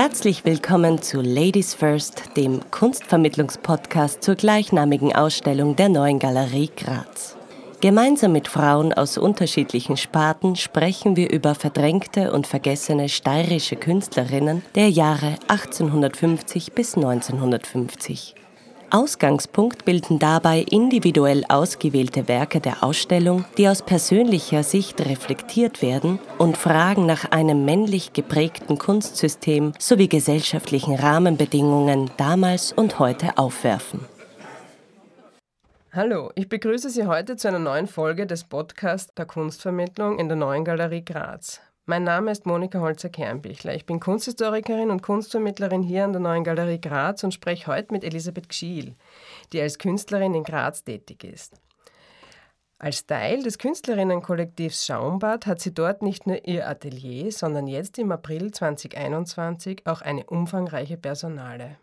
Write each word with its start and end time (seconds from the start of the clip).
Herzlich 0.00 0.44
willkommen 0.44 1.02
zu 1.02 1.20
Ladies 1.20 1.74
First, 1.74 2.36
dem 2.36 2.60
Kunstvermittlungspodcast 2.70 4.22
zur 4.22 4.36
gleichnamigen 4.36 5.12
Ausstellung 5.12 5.74
der 5.74 5.88
Neuen 5.88 6.20
Galerie 6.20 6.70
Graz. 6.76 7.36
Gemeinsam 7.80 8.30
mit 8.30 8.46
Frauen 8.46 8.92
aus 8.92 9.18
unterschiedlichen 9.18 9.96
Sparten 9.96 10.54
sprechen 10.54 11.16
wir 11.16 11.32
über 11.32 11.56
verdrängte 11.56 12.30
und 12.30 12.46
vergessene 12.46 13.08
steirische 13.08 13.74
Künstlerinnen 13.74 14.62
der 14.76 14.88
Jahre 14.88 15.34
1850 15.48 16.74
bis 16.74 16.94
1950. 16.94 18.36
Ausgangspunkt 18.90 19.84
bilden 19.84 20.18
dabei 20.18 20.60
individuell 20.70 21.44
ausgewählte 21.48 22.26
Werke 22.26 22.60
der 22.60 22.82
Ausstellung, 22.82 23.44
die 23.58 23.68
aus 23.68 23.82
persönlicher 23.82 24.62
Sicht 24.62 25.00
reflektiert 25.00 25.82
werden 25.82 26.18
und 26.38 26.56
Fragen 26.56 27.04
nach 27.04 27.30
einem 27.30 27.64
männlich 27.64 28.14
geprägten 28.14 28.78
Kunstsystem 28.78 29.72
sowie 29.78 30.08
gesellschaftlichen 30.08 30.94
Rahmenbedingungen 30.94 32.10
damals 32.16 32.72
und 32.72 32.98
heute 32.98 33.36
aufwerfen. 33.36 34.00
Hallo, 35.92 36.30
ich 36.34 36.48
begrüße 36.48 36.90
Sie 36.90 37.06
heute 37.06 37.36
zu 37.36 37.48
einer 37.48 37.58
neuen 37.58 37.86
Folge 37.86 38.26
des 38.26 38.44
Podcasts 38.44 39.12
der 39.14 39.26
Kunstvermittlung 39.26 40.18
in 40.18 40.28
der 40.28 40.36
Neuen 40.36 40.64
Galerie 40.64 41.04
Graz. 41.04 41.60
Mein 41.90 42.04
Name 42.04 42.30
ist 42.30 42.44
Monika 42.44 42.80
Holzer-Kernbichler. 42.80 43.74
Ich 43.74 43.86
bin 43.86 43.98
Kunsthistorikerin 43.98 44.90
und 44.90 45.00
Kunstvermittlerin 45.02 45.82
hier 45.82 46.04
an 46.04 46.12
der 46.12 46.20
Neuen 46.20 46.44
Galerie 46.44 46.78
Graz 46.82 47.24
und 47.24 47.32
spreche 47.32 47.66
heute 47.66 47.94
mit 47.94 48.04
Elisabeth 48.04 48.50
Gschiel, 48.50 48.94
die 49.54 49.62
als 49.62 49.78
Künstlerin 49.78 50.34
in 50.34 50.44
Graz 50.44 50.84
tätig 50.84 51.24
ist. 51.24 51.54
Als 52.78 53.06
Teil 53.06 53.42
des 53.42 53.56
Künstlerinnenkollektivs 53.56 54.84
Schaumbad 54.84 55.46
hat 55.46 55.62
sie 55.62 55.72
dort 55.72 56.02
nicht 56.02 56.26
nur 56.26 56.46
ihr 56.46 56.68
Atelier, 56.68 57.32
sondern 57.32 57.66
jetzt 57.66 57.98
im 57.98 58.12
April 58.12 58.50
2021 58.50 59.86
auch 59.86 60.02
eine 60.02 60.24
umfangreiche 60.24 60.98
Personale. 60.98 61.78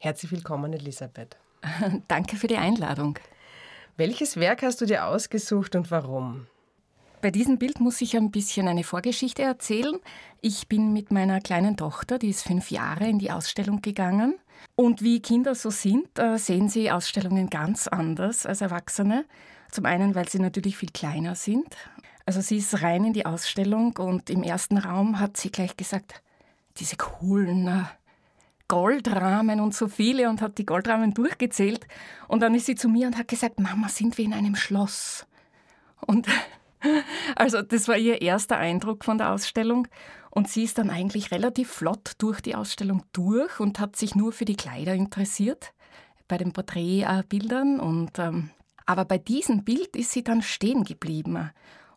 Herzlich 0.00 0.32
willkommen, 0.32 0.72
Elisabeth. 0.72 1.36
Danke 2.08 2.36
für 2.36 2.46
die 2.46 2.56
Einladung. 2.56 3.18
Welches 3.98 4.38
Werk 4.38 4.62
hast 4.62 4.80
du 4.80 4.86
dir 4.86 5.04
ausgesucht 5.04 5.76
und 5.76 5.90
warum? 5.90 6.46
Bei 7.22 7.30
diesem 7.30 7.56
Bild 7.56 7.78
muss 7.78 8.00
ich 8.00 8.16
ein 8.16 8.32
bisschen 8.32 8.66
eine 8.66 8.82
Vorgeschichte 8.82 9.42
erzählen. 9.42 9.96
Ich 10.40 10.66
bin 10.66 10.92
mit 10.92 11.12
meiner 11.12 11.40
kleinen 11.40 11.76
Tochter, 11.76 12.18
die 12.18 12.30
ist 12.30 12.42
fünf 12.42 12.72
Jahre, 12.72 13.06
in 13.08 13.20
die 13.20 13.30
Ausstellung 13.30 13.80
gegangen. 13.80 14.34
Und 14.74 15.02
wie 15.02 15.22
Kinder 15.22 15.54
so 15.54 15.70
sind, 15.70 16.18
äh, 16.18 16.36
sehen 16.36 16.68
sie 16.68 16.90
Ausstellungen 16.90 17.48
ganz 17.48 17.86
anders 17.86 18.44
als 18.44 18.60
Erwachsene. 18.60 19.24
Zum 19.70 19.86
einen, 19.86 20.16
weil 20.16 20.28
sie 20.28 20.40
natürlich 20.40 20.76
viel 20.76 20.88
kleiner 20.90 21.36
sind. 21.36 21.76
Also 22.26 22.40
sie 22.40 22.56
ist 22.56 22.82
rein 22.82 23.04
in 23.04 23.12
die 23.12 23.24
Ausstellung 23.24 23.96
und 23.98 24.28
im 24.28 24.42
ersten 24.42 24.76
Raum 24.76 25.20
hat 25.20 25.36
sie 25.36 25.52
gleich 25.52 25.76
gesagt, 25.76 26.24
diese 26.78 26.96
coolen 26.96 27.68
äh, 27.68 27.84
Goldrahmen 28.66 29.60
und 29.60 29.76
so 29.76 29.86
viele 29.86 30.28
und 30.28 30.42
hat 30.42 30.58
die 30.58 30.66
Goldrahmen 30.66 31.14
durchgezählt. 31.14 31.86
Und 32.26 32.40
dann 32.40 32.56
ist 32.56 32.66
sie 32.66 32.74
zu 32.74 32.88
mir 32.88 33.06
und 33.06 33.16
hat 33.16 33.28
gesagt, 33.28 33.60
Mama, 33.60 33.88
sind 33.88 34.18
wir 34.18 34.24
in 34.24 34.34
einem 34.34 34.56
Schloss? 34.56 35.24
Und 36.04 36.26
also 37.36 37.62
das 37.62 37.88
war 37.88 37.96
ihr 37.96 38.22
erster 38.22 38.58
Eindruck 38.58 39.04
von 39.04 39.18
der 39.18 39.32
Ausstellung. 39.32 39.88
Und 40.30 40.48
sie 40.48 40.64
ist 40.64 40.78
dann 40.78 40.90
eigentlich 40.90 41.30
relativ 41.30 41.70
flott 41.70 42.12
durch 42.18 42.40
die 42.40 42.54
Ausstellung 42.54 43.02
durch 43.12 43.60
und 43.60 43.78
hat 43.78 43.96
sich 43.96 44.14
nur 44.14 44.32
für 44.32 44.46
die 44.46 44.56
Kleider 44.56 44.94
interessiert, 44.94 45.72
bei 46.26 46.38
den 46.38 46.52
Porträtbildern. 46.52 47.80
Und, 47.80 48.18
ähm, 48.18 48.50
aber 48.86 49.04
bei 49.04 49.18
diesem 49.18 49.64
Bild 49.64 49.94
ist 49.94 50.12
sie 50.12 50.24
dann 50.24 50.40
stehen 50.40 50.84
geblieben. 50.84 51.50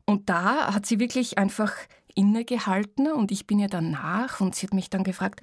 Und 0.05 0.29
da 0.29 0.73
hat 0.73 0.85
sie 0.85 0.99
wirklich 0.99 1.37
einfach 1.37 1.73
innegehalten 2.13 3.11
und 3.11 3.31
ich 3.31 3.45
bin 3.47 3.59
ihr 3.59 3.67
dann 3.67 3.91
nach 3.91 4.39
und 4.39 4.55
sie 4.55 4.67
hat 4.67 4.73
mich 4.73 4.89
dann 4.89 5.03
gefragt, 5.03 5.41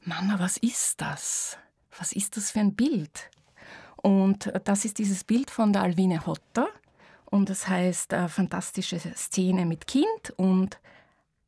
Mama, 0.00 0.38
was 0.38 0.56
ist 0.56 1.00
das? 1.00 1.58
Was 1.98 2.12
ist 2.12 2.36
das 2.36 2.50
für 2.50 2.60
ein 2.60 2.74
Bild? 2.74 3.30
Und 3.96 4.52
das 4.64 4.84
ist 4.84 4.98
dieses 4.98 5.24
Bild 5.24 5.50
von 5.50 5.72
der 5.72 5.82
Alwine 5.82 6.26
Hotter 6.26 6.68
und 7.34 7.50
das 7.50 7.66
heißt 7.66 8.12
äh, 8.12 8.28
fantastische 8.28 9.00
Szene 9.00 9.66
mit 9.66 9.88
Kind 9.88 10.32
und 10.36 10.78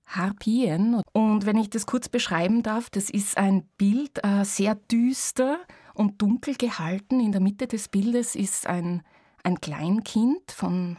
Harpien. 0.09 1.01
Und 1.13 1.47
wenn 1.47 1.59
ich 1.59 1.71
das 1.71 1.87
kurz 1.87 2.09
beschreiben 2.09 2.65
darf, 2.65 2.91
das 2.91 3.09
ist 3.09 3.39
ein 3.39 3.63
Bild 3.79 4.19
äh, 4.25 4.45
sehr 4.45 4.75
düster 4.75 5.61
und 5.95 6.21
dunkel 6.21 6.57
gehalten. 6.57 7.21
In 7.21 7.31
der 7.31 7.41
Mitte 7.41 7.69
des 7.69 7.87
Bildes 7.87 8.35
ist 8.35 8.67
ein, 8.67 9.05
ein 9.45 9.61
Kleinkind 9.61 10.51
von 10.51 10.99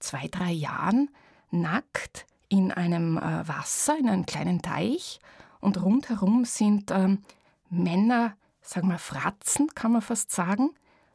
zwei, 0.00 0.26
drei 0.26 0.50
Jahren, 0.50 1.10
nackt 1.52 2.26
in 2.48 2.72
einem 2.72 3.18
äh, 3.18 3.46
Wasser, 3.46 3.96
in 3.96 4.08
einem 4.08 4.26
kleinen 4.26 4.62
Teich. 4.62 5.20
Und 5.60 5.80
rundherum 5.80 6.44
sind 6.44 6.90
ähm, 6.90 7.22
Männer, 7.70 8.36
sagen 8.62 8.88
wir 8.88 8.98
Fratzen, 8.98 9.68
kann 9.76 9.92
man 9.92 10.02
fast 10.02 10.32
sagen, 10.32 10.70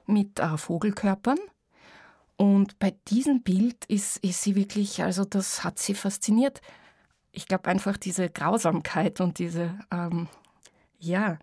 mit 0.05 0.39
äh, 0.39 0.57
Vogelkörpern. 0.57 1.39
Und 2.37 2.79
bei 2.79 2.95
diesem 3.07 3.43
Bild 3.43 3.85
ist, 3.85 4.17
ist 4.17 4.41
sie 4.41 4.55
wirklich, 4.55 5.03
also 5.03 5.23
das 5.25 5.63
hat 5.63 5.79
sie 5.79 5.93
fasziniert. 5.93 6.61
Ich 7.31 7.47
glaube 7.47 7.69
einfach 7.69 7.97
diese 7.97 8.29
Grausamkeit 8.29 9.21
und 9.21 9.39
diese, 9.39 9.77
ähm, 9.91 10.27
ja, 10.99 11.37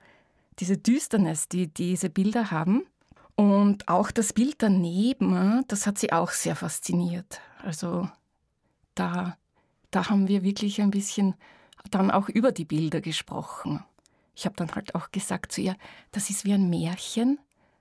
diese 0.59 0.77
Düsternis, 0.77 1.49
die 1.49 1.69
diese 1.69 2.11
Bilder 2.11 2.51
haben. 2.51 2.84
Und 3.34 3.89
auch 3.89 4.11
das 4.11 4.33
Bild 4.33 4.56
daneben, 4.59 5.65
das 5.69 5.87
hat 5.87 5.99
sie 5.99 6.12
auch 6.12 6.31
sehr 6.31 6.56
fasziniert. 6.56 7.41
Also 7.62 8.09
da, 8.95 9.37
da 9.91 10.11
haben 10.11 10.28
wir 10.28 10.43
wirklich 10.43 10.81
ein 10.83 10.91
bisschen 10.91 11.34
dann 11.91 12.11
auch 12.11 12.28
über 12.28 12.53
die 12.53 12.67
Bilder 12.67 13.01
gesprochen. 13.01 13.83
Ich 14.34 14.45
habe 14.45 14.57
dann 14.57 14.75
halt 14.75 14.95
auch 14.95 15.11
gesagt 15.11 15.53
zu 15.53 15.61
ihr, 15.61 15.77
das 16.12 16.31
ist 16.31 16.45
wie 16.45 16.53
ein 16.53 16.69
Märchen, 16.69 17.39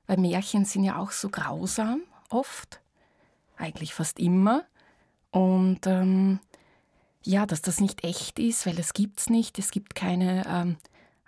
weil 0.08 0.18
Märchen 0.18 0.66
sind 0.66 0.84
ja 0.84 0.98
auch 0.98 1.12
so 1.12 1.30
grausam 1.30 2.02
oft 2.30 2.82
eigentlich 3.60 3.94
fast 3.94 4.20
immer. 4.20 4.66
Und 5.32 5.86
ähm, 5.86 6.40
ja, 7.24 7.46
dass 7.46 7.62
das 7.62 7.80
nicht 7.80 8.04
echt 8.04 8.40
ist, 8.40 8.66
weil 8.66 8.80
es 8.80 8.94
gibt 8.94 9.20
es 9.20 9.30
nicht. 9.30 9.60
Es 9.60 9.72
gibt 9.72 9.96
keine, 9.96 10.46
ähm, 10.48 10.78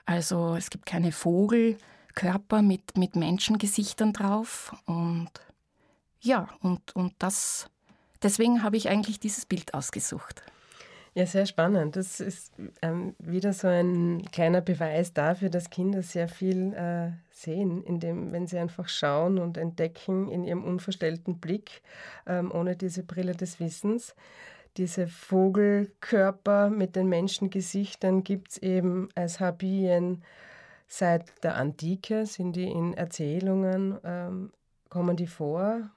also 0.06 0.56
es 0.56 0.70
gibt 0.70 0.86
keine 0.86 1.12
Vogelkörper 1.12 2.62
mit, 2.62 2.98
mit 2.98 3.16
Menschengesichtern 3.16 4.14
drauf. 4.14 4.76
Und 4.86 5.30
ja, 6.22 6.48
und, 6.62 6.96
und 6.96 7.14
das, 7.20 7.70
deswegen 8.24 8.64
habe 8.64 8.78
ich 8.78 8.90
eigentlich 8.90 9.20
dieses 9.20 9.46
Bild 9.46 9.74
ausgesucht. 9.74 10.44
Ja, 11.14 11.26
sehr 11.26 11.46
spannend. 11.46 11.98
Das 11.98 12.22
ist 12.22 12.54
ähm, 12.82 13.16
wieder 13.20 13.52
so 13.52 13.68
ein 13.68 14.24
kleiner 14.32 14.62
Beweis 14.62 15.12
dafür, 15.14 15.50
dass 15.50 15.70
Kinder 15.70 16.04
sehr 16.04 16.30
viel 16.30 16.74
äh, 16.74 17.12
sehen, 17.32 17.84
indem, 17.84 18.32
wenn 18.32 18.48
sie 18.48 18.58
einfach 18.58 18.88
schauen 18.88 19.38
und 19.38 19.58
entdecken 19.58 20.30
in 20.30 20.46
ihrem 20.46 20.64
unverstellten 20.64 21.40
Blick, 21.40 21.82
ähm, 22.26 22.50
ohne 22.54 22.78
diese 22.78 23.04
Brille 23.04 23.36
des 23.36 23.60
Wissens. 23.60 24.16
Diese 24.78 25.08
Vogelkörper 25.08 26.70
mit 26.70 26.96
den 26.96 27.10
Menschengesichtern 27.10 28.24
gibt 28.24 28.52
es 28.52 28.58
eben 28.60 29.10
als 29.14 29.42
Habien 29.42 30.24
seit 30.88 31.44
der 31.44 31.58
Antike, 31.58 32.26
sind 32.26 32.56
die 32.56 32.72
in 32.72 32.94
Erzählungen, 32.94 33.98
ähm, 34.06 34.54
kommen 34.88 35.18
die 35.18 35.28
vor 35.28 35.90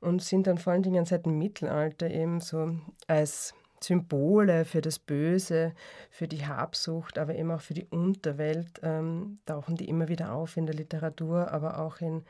und 0.00 0.20
sind 0.22 0.46
dann 0.46 0.58
vor 0.58 0.74
allen 0.74 0.82
Dingen 0.82 1.06
seit 1.06 1.24
dem 1.24 1.38
Mittelalter 1.38 2.10
eben 2.10 2.40
so 2.40 2.76
als 3.06 3.54
Symbole 3.82 4.64
für 4.64 4.80
das 4.80 4.98
Böse, 4.98 5.74
für 6.10 6.28
die 6.28 6.46
Habsucht, 6.46 7.18
aber 7.18 7.34
eben 7.34 7.50
auch 7.50 7.60
für 7.60 7.74
die 7.74 7.86
Unterwelt 7.86 8.80
ähm, 8.82 9.38
tauchen 9.46 9.76
die 9.76 9.88
immer 9.88 10.08
wieder 10.08 10.32
auf 10.32 10.56
in 10.56 10.66
der 10.66 10.74
Literatur, 10.74 11.50
aber 11.50 11.78
auch 11.78 12.00
in, 12.00 12.24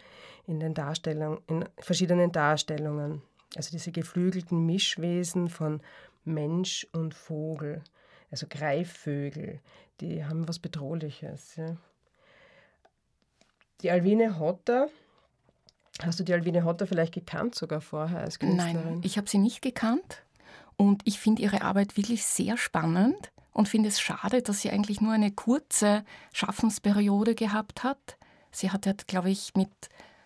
in 0.47 0.61
den 0.61 0.75
Darstellungen, 0.75 1.41
in 1.49 1.65
verschiedenen 1.79 2.31
Darstellungen. 2.33 3.23
Also 3.57 3.71
diese 3.73 3.91
geflügelten 3.91 4.65
Mischwesen 4.65 5.49
von 5.49 5.81
Mensch 6.25 6.87
und 6.93 7.15
Vogel, 7.15 7.83
also 8.31 8.47
Greifvögel, 8.49 9.61
die 10.01 10.25
haben 10.25 10.47
was 10.47 10.61
Bedrohliches. 10.61 11.57
Ja. 11.57 11.77
Die 13.83 13.91
Alwine 13.91 14.39
Hotter, 14.39 14.89
hast 16.03 16.21
du 16.21 16.25
die 16.25 16.33
Alwine 16.33 16.65
Hotter 16.65 16.87
vielleicht 16.87 17.15
gekannt 17.15 17.57
sogar 17.57 17.81
vorher 17.81 18.21
als 18.21 18.39
Künstlerin? 18.39 18.85
Nein, 18.85 19.01
ich 19.03 19.17
habe 19.17 19.29
sie 19.29 19.39
nicht 19.39 19.63
gekannt. 19.63 20.23
Und 20.81 21.03
ich 21.05 21.21
finde 21.21 21.43
ihre 21.43 21.61
Arbeit 21.61 21.99
wirklich 21.99 22.25
sehr 22.25 22.57
spannend 22.57 23.33
und 23.53 23.69
finde 23.69 23.91
es 23.91 24.01
schade, 24.01 24.41
dass 24.41 24.63
sie 24.63 24.71
eigentlich 24.71 25.03
nur 25.03 25.13
eine 25.13 25.31
kurze 25.31 26.07
Schaffensperiode 26.33 27.35
gehabt 27.35 27.85
hat. 27.85 28.17
Sie 28.51 28.71
hat, 28.71 28.87
halt, 28.87 29.07
glaube 29.07 29.29
ich, 29.29 29.53
mit, 29.55 29.69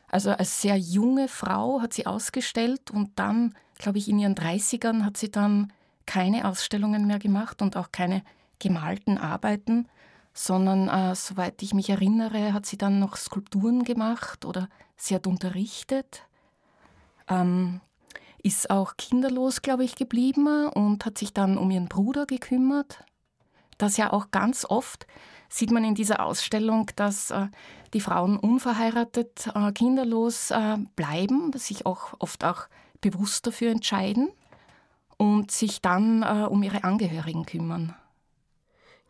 also 0.07 0.31
als 0.31 0.63
sehr 0.63 0.77
junge 0.77 1.27
Frau 1.27 1.83
hat 1.83 1.93
sie 1.93 2.07
ausgestellt 2.07 2.93
und 2.93 3.19
dann, 3.19 3.57
glaube 3.79 3.99
ich, 3.99 4.09
in 4.09 4.21
ihren 4.21 4.37
30ern 4.37 5.05
hat 5.05 5.17
sie 5.17 5.29
dann 5.29 5.73
keine 6.07 6.47
Ausstellungen 6.47 7.09
mehr 7.09 7.19
gemacht 7.19 7.61
und 7.61 7.77
auch 7.77 7.91
keine 7.91 8.23
gemalten 8.61 9.19
Arbeiten, 9.19 9.89
sondern, 10.35 10.87
äh, 10.87 11.17
soweit 11.17 11.61
ich 11.63 11.75
mich 11.75 11.91
erinnere, 11.91 12.53
hat 12.53 12.65
sie 12.65 12.79
dann 12.79 13.01
noch 13.01 13.17
Skulpturen 13.17 13.83
gemacht 13.83 14.45
oder 14.45 14.69
sie 14.97 15.17
hat 15.17 15.27
unterrichtet. 15.27 16.23
Ähm, 17.27 17.81
ist 18.45 18.71
auch 18.71 18.97
kinderlos, 18.97 19.63
glaube 19.63 19.85
ich, 19.85 19.97
geblieben 19.97 20.69
und 20.69 21.05
hat 21.05 21.19
sich 21.19 21.33
dann 21.33 21.59
um 21.59 21.71
ihren 21.71 21.89
Bruder 21.89 22.27
gekümmert. 22.27 23.03
Das 23.79 23.97
ja 23.97 24.13
auch 24.13 24.31
ganz 24.31 24.65
oft 24.65 25.07
sieht 25.49 25.71
man 25.71 25.85
in 25.85 25.95
dieser 25.95 26.25
Ausstellung, 26.25 26.91
dass 26.97 27.31
äh, 27.31 27.47
die 27.95 28.01
Frauen 28.01 28.39
unverheiratet, 28.39 29.51
äh, 29.55 29.73
kinderlos 29.73 30.51
äh, 30.51 30.77
bleiben, 30.95 31.53
sich 31.55 31.87
auch 31.87 32.15
oft 32.19 32.45
auch 32.45 32.67
bewusst 33.01 33.47
dafür 33.47 33.71
entscheiden 33.71 34.31
und 35.17 35.51
sich 35.51 35.81
dann 35.81 36.23
äh, 36.23 36.47
um 36.47 36.63
ihre 36.63 36.85
Angehörigen 36.85 37.47
kümmern. 37.47 37.95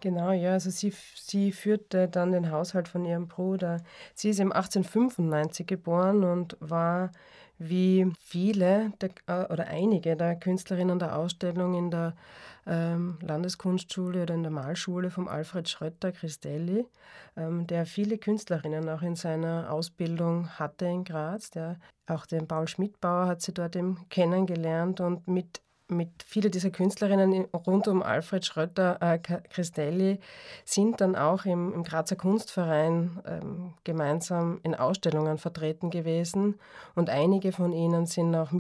Genau, 0.01 0.33
ja, 0.33 0.53
also 0.53 0.71
sie, 0.71 0.93
sie 1.17 1.51
führte 1.51 2.09
dann 2.09 2.33
den 2.33 2.51
Haushalt 2.51 2.89
von 2.89 3.05
ihrem 3.07 3.27
Bruder. 3.27 3.83
Sie 4.15 4.29
ist 4.29 4.39
im 4.39 4.53
1895 4.53 5.67
geboren 5.67 6.25
und 6.25 6.57
war 6.61 7.11
wie 7.59 8.11
viele 8.21 8.93
der, 9.01 9.11
äh, 9.27 9.53
oder 9.53 9.67
einige 9.69 10.17
der 10.17 10.37
Künstlerinnen 10.37 10.99
der 10.99 11.17
Ausstellung 11.17 11.75
in 11.75 11.91
der 11.91 12.15
ähm, 12.67 13.19
Landeskunstschule 13.21 14.23
oder 14.23 14.35
in 14.35 14.43
der 14.43 14.53
Malschule 14.53 15.11
vom 15.11 15.29
Alfred 15.29 15.69
Schrötter 15.69 16.13
Christelli, 16.13 16.87
ähm, 17.37 17.67
der 17.67 17.87
viele 17.87 18.19
Künstlerinnen 18.19 18.89
auch 18.89 19.03
in 19.03 19.17
seiner 19.17 19.71
Ausbildung 19.71 20.49
hatte 20.59 20.87
in 20.87 21.05
Graz. 21.05 21.51
Der, 21.51 21.79
auch 22.07 22.27
den 22.27 22.47
Paul 22.49 22.69
Schmidbauer 22.69 23.27
hat 23.27 23.43
sie 23.43 23.53
dort 23.53 23.77
eben 23.77 24.09
kennengelernt 24.09 25.01
und 25.01 25.29
mit 25.29 25.64
mit 25.89 26.09
viele 26.27 26.51
dieser 26.51 26.71
Künstlerinnen 26.71 27.47
rund 27.53 27.89
um 27.89 28.03
Alfred 28.03 28.45
Schrötter 28.45 28.99
äh, 29.01 29.19
Christelli 29.19 30.19
sind 30.65 31.01
dann 31.01 31.15
auch 31.15 31.45
im, 31.45 31.75
im 31.75 31.83
Grazer 31.83 32.17
Kunstverein 32.17 33.21
ähm, 33.27 33.75
gemeinsam 33.85 34.61
in 34.63 34.75
Ausstellungen 34.75 35.39
vertreten 35.39 35.91
gewesen. 35.91 36.59
Und 36.95 37.11
einige 37.11 37.53
von 37.53 37.73
ihnen 37.73 38.07
sind 38.07 38.35
auch 38.35 38.53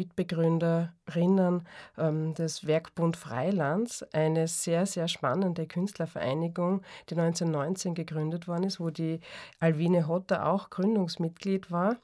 Mitbegründerinnen 1.04 1.66
ähm, 1.98 2.34
des 2.34 2.66
Werkbund 2.66 3.16
Freilands, 3.16 4.04
eine 4.12 4.48
sehr, 4.48 4.86
sehr 4.86 5.08
spannende 5.08 5.66
Künstlervereinigung, 5.66 6.82
die 7.10 7.14
1919 7.14 7.94
gegründet 7.94 8.48
worden 8.48 8.64
ist, 8.64 8.80
wo 8.80 8.90
die 8.90 9.20
Alwine 9.60 10.08
Hotter 10.08 10.46
auch 10.46 10.70
Gründungsmitglied 10.70 11.70
war 11.70 11.96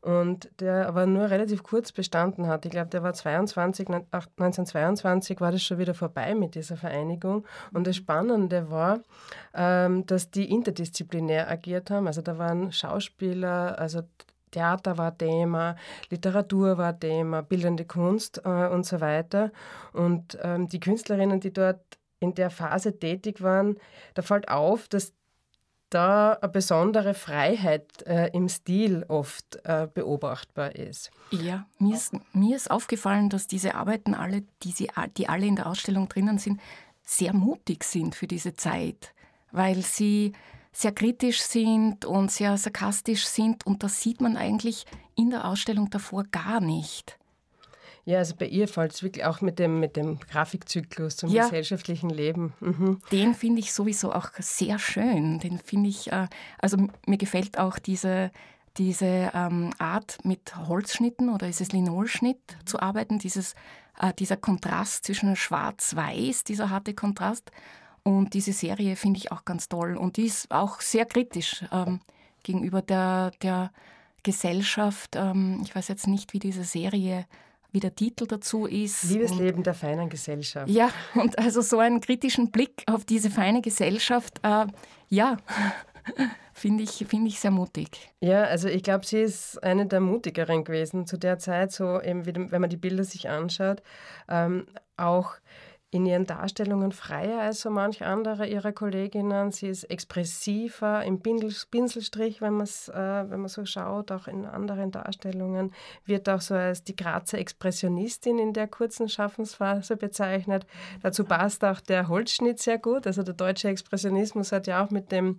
und 0.00 0.50
der 0.60 0.88
aber 0.88 1.06
nur 1.06 1.30
relativ 1.30 1.62
kurz 1.62 1.92
bestanden 1.92 2.46
hat. 2.46 2.64
Ich 2.64 2.70
glaube, 2.70 2.90
der 2.90 3.02
war 3.02 3.14
22, 3.14 3.88
19 3.88 4.66
2022 4.66 5.40
war 5.40 5.52
das 5.52 5.62
schon 5.62 5.78
wieder 5.78 5.94
vorbei 5.94 6.34
mit 6.34 6.54
dieser 6.54 6.76
Vereinigung. 6.76 7.44
Und 7.72 7.86
das 7.86 7.96
Spannende 7.96 8.70
war, 8.70 9.00
ähm, 9.54 10.06
dass 10.06 10.30
die 10.30 10.50
interdisziplinär 10.50 11.50
agiert 11.50 11.90
haben. 11.90 12.06
Also 12.06 12.22
da 12.22 12.38
waren 12.38 12.72
Schauspieler, 12.72 13.78
also 13.78 14.02
Theater 14.50 14.98
war 14.98 15.16
Thema, 15.16 15.76
Literatur 16.10 16.78
war 16.78 16.98
Thema, 16.98 17.42
bildende 17.42 17.84
Kunst 17.84 18.42
äh, 18.44 18.68
und 18.68 18.86
so 18.86 19.00
weiter. 19.00 19.52
Und 19.92 20.38
ähm, 20.42 20.68
die 20.68 20.80
Künstlerinnen, 20.80 21.40
die 21.40 21.52
dort 21.52 21.80
in 22.20 22.34
der 22.34 22.50
Phase 22.50 22.98
tätig 22.98 23.42
waren, 23.42 23.76
da 24.14 24.22
fällt 24.22 24.48
auf, 24.48 24.88
dass 24.88 25.12
da 25.90 26.34
eine 26.34 26.50
besondere 26.50 27.14
Freiheit 27.14 28.02
äh, 28.06 28.28
im 28.32 28.48
Stil 28.48 29.04
oft 29.08 29.58
äh, 29.64 29.88
beobachtbar 29.92 30.74
ist. 30.76 31.10
Ja, 31.30 31.66
mir 31.78 31.94
ist, 31.94 32.12
mir 32.32 32.56
ist 32.56 32.70
aufgefallen, 32.70 33.30
dass 33.30 33.46
diese 33.46 33.74
Arbeiten 33.74 34.14
alle, 34.14 34.42
die, 34.62 34.72
sie, 34.72 34.90
die 35.16 35.28
alle 35.28 35.46
in 35.46 35.56
der 35.56 35.66
Ausstellung 35.66 36.08
drinnen 36.08 36.38
sind, 36.38 36.60
sehr 37.02 37.32
mutig 37.32 37.84
sind 37.84 38.14
für 38.14 38.26
diese 38.26 38.54
Zeit, 38.54 39.14
weil 39.50 39.76
sie 39.76 40.34
sehr 40.78 40.92
kritisch 40.92 41.42
sind 41.42 42.04
und 42.04 42.30
sehr 42.30 42.56
sarkastisch 42.56 43.26
sind 43.26 43.66
und 43.66 43.82
das 43.82 44.00
sieht 44.00 44.20
man 44.20 44.36
eigentlich 44.36 44.86
in 45.16 45.30
der 45.30 45.44
Ausstellung 45.44 45.90
davor 45.90 46.22
gar 46.30 46.60
nicht. 46.60 47.18
Ja, 48.04 48.18
also 48.18 48.36
bei 48.36 48.46
ihr 48.46 48.68
fällt 48.68 48.94
es 48.94 49.02
wirklich 49.02 49.24
auch 49.24 49.40
mit 49.40 49.58
dem, 49.58 49.80
mit 49.80 49.96
dem 49.96 50.20
Grafikzyklus 50.20 51.16
zum 51.16 51.30
ja. 51.30 51.42
gesellschaftlichen 51.42 52.10
Leben. 52.10 52.52
Mhm. 52.60 53.00
Den 53.10 53.34
finde 53.34 53.58
ich 53.58 53.72
sowieso 53.72 54.12
auch 54.12 54.30
sehr 54.38 54.78
schön. 54.78 55.40
Den 55.40 55.58
finde 55.58 55.90
ich, 55.90 56.12
äh, 56.12 56.28
also 56.60 56.76
mir 57.06 57.18
gefällt 57.18 57.58
auch 57.58 57.80
diese, 57.80 58.30
diese 58.76 59.32
ähm, 59.34 59.70
Art 59.78 60.18
mit 60.22 60.54
Holzschnitten 60.56 61.28
oder 61.28 61.48
ist 61.48 61.60
es 61.60 61.72
Linolschnitt 61.72 62.56
zu 62.64 62.78
arbeiten, 62.78 63.18
dieses, 63.18 63.56
äh, 64.00 64.14
dieser 64.14 64.36
Kontrast 64.36 65.04
zwischen 65.04 65.34
Schwarz-Weiß, 65.34 66.44
dieser 66.44 66.70
harte 66.70 66.94
Kontrast. 66.94 67.50
Und 68.08 68.32
diese 68.32 68.54
Serie 68.54 68.96
finde 68.96 69.18
ich 69.18 69.32
auch 69.32 69.44
ganz 69.44 69.68
toll. 69.68 69.94
Und 69.94 70.16
die 70.16 70.24
ist 70.24 70.50
auch 70.50 70.80
sehr 70.80 71.04
kritisch 71.04 71.62
ähm, 71.70 72.00
gegenüber 72.42 72.80
der, 72.80 73.32
der 73.42 73.70
Gesellschaft. 74.22 75.14
Ähm, 75.14 75.60
ich 75.62 75.76
weiß 75.76 75.88
jetzt 75.88 76.06
nicht, 76.06 76.32
wie 76.32 76.38
diese 76.38 76.64
Serie 76.64 77.26
wie 77.70 77.80
der 77.80 77.94
Titel 77.94 78.26
dazu 78.26 78.64
ist. 78.64 79.02
Liebesleben 79.02 79.62
der 79.62 79.74
feinen 79.74 80.08
Gesellschaft. 80.08 80.70
Ja, 80.70 80.88
und 81.16 81.38
also 81.38 81.60
so 81.60 81.80
einen 81.80 82.00
kritischen 82.00 82.50
Blick 82.50 82.82
auf 82.86 83.04
diese 83.04 83.28
feine 83.28 83.60
Gesellschaft, 83.60 84.40
äh, 84.42 84.64
ja, 85.10 85.36
finde 86.54 86.84
ich, 86.84 87.04
find 87.06 87.28
ich 87.28 87.38
sehr 87.38 87.50
mutig. 87.50 88.10
Ja, 88.20 88.44
also 88.44 88.68
ich 88.68 88.82
glaube, 88.84 89.04
sie 89.04 89.20
ist 89.20 89.62
eine 89.62 89.84
der 89.84 90.00
mutigeren 90.00 90.64
gewesen 90.64 91.06
zu 91.06 91.18
der 91.18 91.38
Zeit, 91.38 91.72
so 91.72 92.00
eben, 92.00 92.24
wenn 92.24 92.60
man 92.62 92.70
die 92.70 92.78
Bilder 92.78 93.04
sich 93.04 93.28
anschaut. 93.28 93.82
Ähm, 94.30 94.66
auch 94.96 95.34
in 95.90 96.04
ihren 96.04 96.26
Darstellungen 96.26 96.92
freier 96.92 97.40
als 97.40 97.62
so 97.62 97.70
manch 97.70 98.04
andere 98.04 98.46
ihrer 98.46 98.72
Kolleginnen. 98.72 99.52
Sie 99.52 99.68
ist 99.68 99.84
expressiver 99.84 101.02
im 101.02 101.20
Pinselstrich, 101.20 102.42
wenn, 102.42 102.60
äh, 102.60 103.30
wenn 103.30 103.40
man 103.40 103.48
so 103.48 103.64
schaut, 103.64 104.12
auch 104.12 104.28
in 104.28 104.44
anderen 104.44 104.90
Darstellungen. 104.90 105.72
Wird 106.04 106.28
auch 106.28 106.42
so 106.42 106.54
als 106.54 106.84
die 106.84 106.94
Grazer 106.94 107.38
Expressionistin 107.38 108.38
in 108.38 108.52
der 108.52 108.68
kurzen 108.68 109.08
Schaffensphase 109.08 109.96
bezeichnet. 109.96 110.66
Dazu 111.02 111.24
passt 111.24 111.64
auch 111.64 111.80
der 111.80 112.08
Holzschnitt 112.08 112.58
sehr 112.58 112.78
gut. 112.78 113.06
Also 113.06 113.22
der 113.22 113.34
deutsche 113.34 113.68
Expressionismus 113.68 114.52
hat 114.52 114.66
ja 114.66 114.84
auch 114.84 114.90
mit 114.90 115.10
dem, 115.10 115.38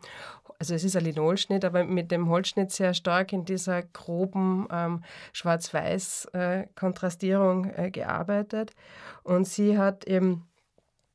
also 0.59 0.75
es 0.75 0.83
ist 0.83 0.95
ein 0.97 1.05
Linolschnitt, 1.05 1.63
aber 1.63 1.85
mit 1.85 2.11
dem 2.11 2.27
Holzschnitt 2.29 2.71
sehr 2.71 2.93
stark 2.93 3.31
in 3.31 3.45
dieser 3.45 3.81
groben 3.81 4.67
ähm, 4.69 5.05
Schwarz-Weiß-Kontrastierung 5.31 7.63
äh, 7.65 7.87
äh, 7.87 7.91
gearbeitet. 7.91 8.73
Und 9.23 9.47
sie 9.47 9.77
hat 9.77 10.03
eben 10.05 10.49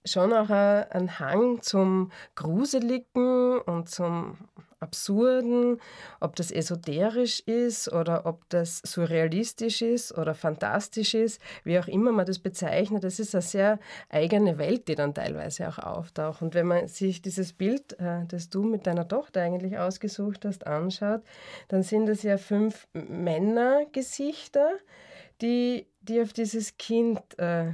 schon 0.06 0.32
auch 0.32 0.48
einen 0.48 1.18
Hang 1.18 1.60
zum 1.60 2.10
Gruseligen 2.34 3.60
und 3.60 3.90
zum 3.90 4.38
Absurden, 4.84 5.80
ob 6.20 6.36
das 6.36 6.50
esoterisch 6.50 7.40
ist 7.40 7.92
oder 7.92 8.26
ob 8.26 8.48
das 8.50 8.82
surrealistisch 8.84 9.82
ist 9.82 10.16
oder 10.16 10.34
fantastisch 10.34 11.14
ist, 11.14 11.40
wie 11.64 11.78
auch 11.78 11.88
immer 11.88 12.12
man 12.12 12.26
das 12.26 12.38
bezeichnet, 12.38 13.02
das 13.02 13.18
ist 13.18 13.34
eine 13.34 13.42
sehr 13.42 13.78
eigene 14.10 14.58
Welt, 14.58 14.86
die 14.88 14.94
dann 14.94 15.14
teilweise 15.14 15.68
auch 15.68 15.78
auftaucht. 15.78 16.42
Und 16.42 16.54
wenn 16.54 16.66
man 16.66 16.86
sich 16.86 17.22
dieses 17.22 17.52
Bild, 17.54 17.98
äh, 17.98 18.26
das 18.28 18.50
du 18.50 18.62
mit 18.62 18.86
deiner 18.86 19.08
Tochter 19.08 19.42
eigentlich 19.42 19.78
ausgesucht 19.78 20.44
hast, 20.44 20.66
anschaut, 20.66 21.22
dann 21.68 21.82
sind 21.82 22.08
es 22.08 22.22
ja 22.22 22.36
fünf 22.36 22.86
Männergesichter, 22.92 24.70
die, 25.40 25.86
die 26.02 26.20
auf 26.20 26.32
dieses 26.32 26.76
Kind 26.76 27.20
äh, 27.38 27.72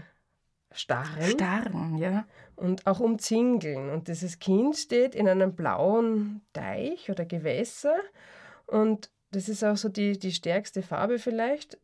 starren. 0.72 1.30
Starren, 1.30 1.98
ja. 1.98 2.26
Und 2.56 2.86
auch 2.86 3.00
umzingeln. 3.00 3.90
Und 3.90 4.08
dieses 4.08 4.38
Kind 4.38 4.76
steht 4.76 5.14
in 5.14 5.28
einem 5.28 5.54
blauen 5.54 6.42
Teich 6.52 7.10
oder 7.10 7.24
Gewässer. 7.24 7.96
Und 8.66 9.10
das 9.32 9.48
ist 9.48 9.64
auch 9.64 9.76
so 9.76 9.88
die, 9.88 10.18
die 10.18 10.32
stärkste 10.32 10.82
Farbe 10.82 11.18
vielleicht. 11.18 11.78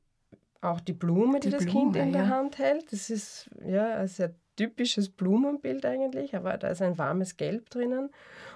Auch 0.61 0.81
die 0.81 0.93
Blume, 0.93 1.41
die, 1.41 1.49
die 1.49 1.57
das 1.57 1.65
Blume, 1.65 1.93
Kind 1.93 1.97
in 1.97 2.13
der 2.13 2.29
Hand 2.29 2.59
hält. 2.59 2.93
Das 2.93 3.11
ist 3.11 3.51
ja 3.65 3.97
ein 3.97 4.09
sehr 4.09 4.35
typisches 4.57 5.09
Blumenbild 5.09 5.85
eigentlich, 5.85 6.35
aber 6.35 6.57
da 6.57 6.69
ist 6.69 6.83
ein 6.83 6.99
warmes 6.99 7.37
Gelb 7.37 7.71
drinnen. 7.71 8.11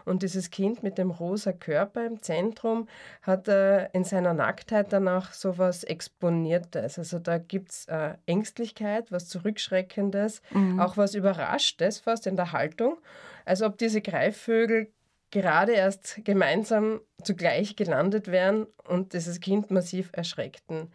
Und 0.04 0.22
dieses 0.22 0.50
Kind 0.50 0.82
mit 0.82 0.98
dem 0.98 1.10
rosa 1.10 1.52
Körper 1.52 2.06
im 2.06 2.22
Zentrum 2.22 2.88
hat 3.22 3.48
äh, 3.48 3.88
in 3.92 4.04
seiner 4.04 4.32
Nacktheit 4.32 4.92
danach 4.92 5.32
so 5.32 5.58
was 5.58 5.84
Exponiertes. 5.84 6.98
Also 6.98 7.18
da 7.18 7.38
gibt 7.38 7.70
es 7.70 7.86
äh, 7.86 8.14
Ängstlichkeit, 8.26 9.12
was 9.12 9.28
Zurückschreckendes, 9.28 10.42
mhm. 10.50 10.80
auch 10.80 10.96
was 10.96 11.14
Überraschtes 11.14 12.00
fast 12.00 12.26
in 12.26 12.36
der 12.36 12.52
Haltung. 12.52 12.96
Als 13.44 13.62
ob 13.62 13.78
diese 13.78 14.00
Greifvögel 14.00 14.90
gerade 15.30 15.72
erst 15.72 16.24
gemeinsam 16.24 17.00
zugleich 17.22 17.76
gelandet 17.76 18.28
wären 18.28 18.66
und 18.88 19.12
dieses 19.12 19.40
Kind 19.40 19.70
massiv 19.70 20.10
erschreckten. 20.12 20.90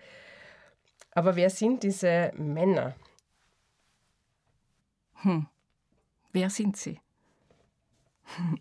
Aber 1.12 1.36
wer 1.36 1.50
sind 1.50 1.84
diese 1.84 2.32
Männer? 2.36 2.96
Hm. 5.26 5.48
Wer 6.32 6.50
sind 6.50 6.78
Sie? 6.78 7.00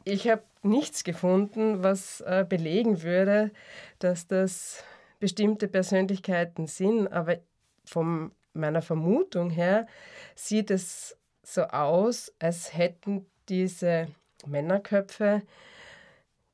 Ich 0.04 0.28
habe 0.28 0.42
nichts 0.62 1.04
gefunden, 1.04 1.83
was 1.83 2.21
äh, 2.23 2.47
belegen 2.49 3.02
würde, 3.02 3.52
dass 3.99 4.26
das 4.26 4.83
bestimmte 5.21 5.68
Persönlichkeiten 5.68 6.66
sind, 6.66 7.09
aber 7.09 7.38
von 7.85 8.33
meiner 8.54 8.83
Vermutung 8.83 9.50
her 9.50 9.87
sieht 10.35 10.71
es 10.71 11.18
so 11.42 11.64
aus, 11.64 12.33
als 12.38 12.75
hätten 12.75 13.26
diese 13.49 14.09
Männerköpfe 14.47 15.42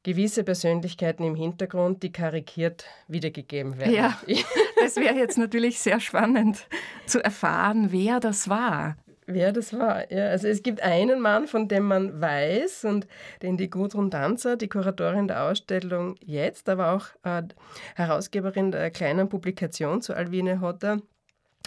gewisse 0.02 0.44
Persönlichkeiten 0.44 1.24
im 1.24 1.34
Hintergrund, 1.34 2.02
die 2.02 2.10
karikiert 2.10 2.86
wiedergegeben 3.06 3.78
werden. 3.78 3.94
Ja, 3.94 4.18
es 4.84 4.96
wäre 4.96 5.16
jetzt 5.16 5.38
natürlich 5.38 5.78
sehr 5.78 6.00
spannend 6.00 6.66
zu 7.06 7.22
erfahren, 7.22 7.92
wer 7.92 8.18
das 8.18 8.48
war. 8.48 8.96
Wer 9.34 9.52
das 9.52 9.72
war. 9.72 10.10
Ja, 10.12 10.26
also 10.28 10.48
es 10.48 10.62
gibt 10.62 10.82
einen 10.82 11.20
Mann, 11.20 11.46
von 11.46 11.68
dem 11.68 11.84
man 11.84 12.20
weiß 12.20 12.84
und 12.84 13.06
den 13.42 13.56
die 13.56 13.70
Gudrun 13.70 14.10
Danzer, 14.10 14.56
die 14.56 14.68
Kuratorin 14.68 15.28
der 15.28 15.44
Ausstellung 15.44 16.16
jetzt, 16.24 16.68
aber 16.68 16.92
auch 16.92 17.06
äh, 17.24 17.42
Herausgeberin 17.94 18.72
der 18.72 18.90
kleinen 18.90 19.28
Publikation 19.28 20.02
zu 20.02 20.14
Alwine 20.14 20.60
Hotter, 20.60 21.00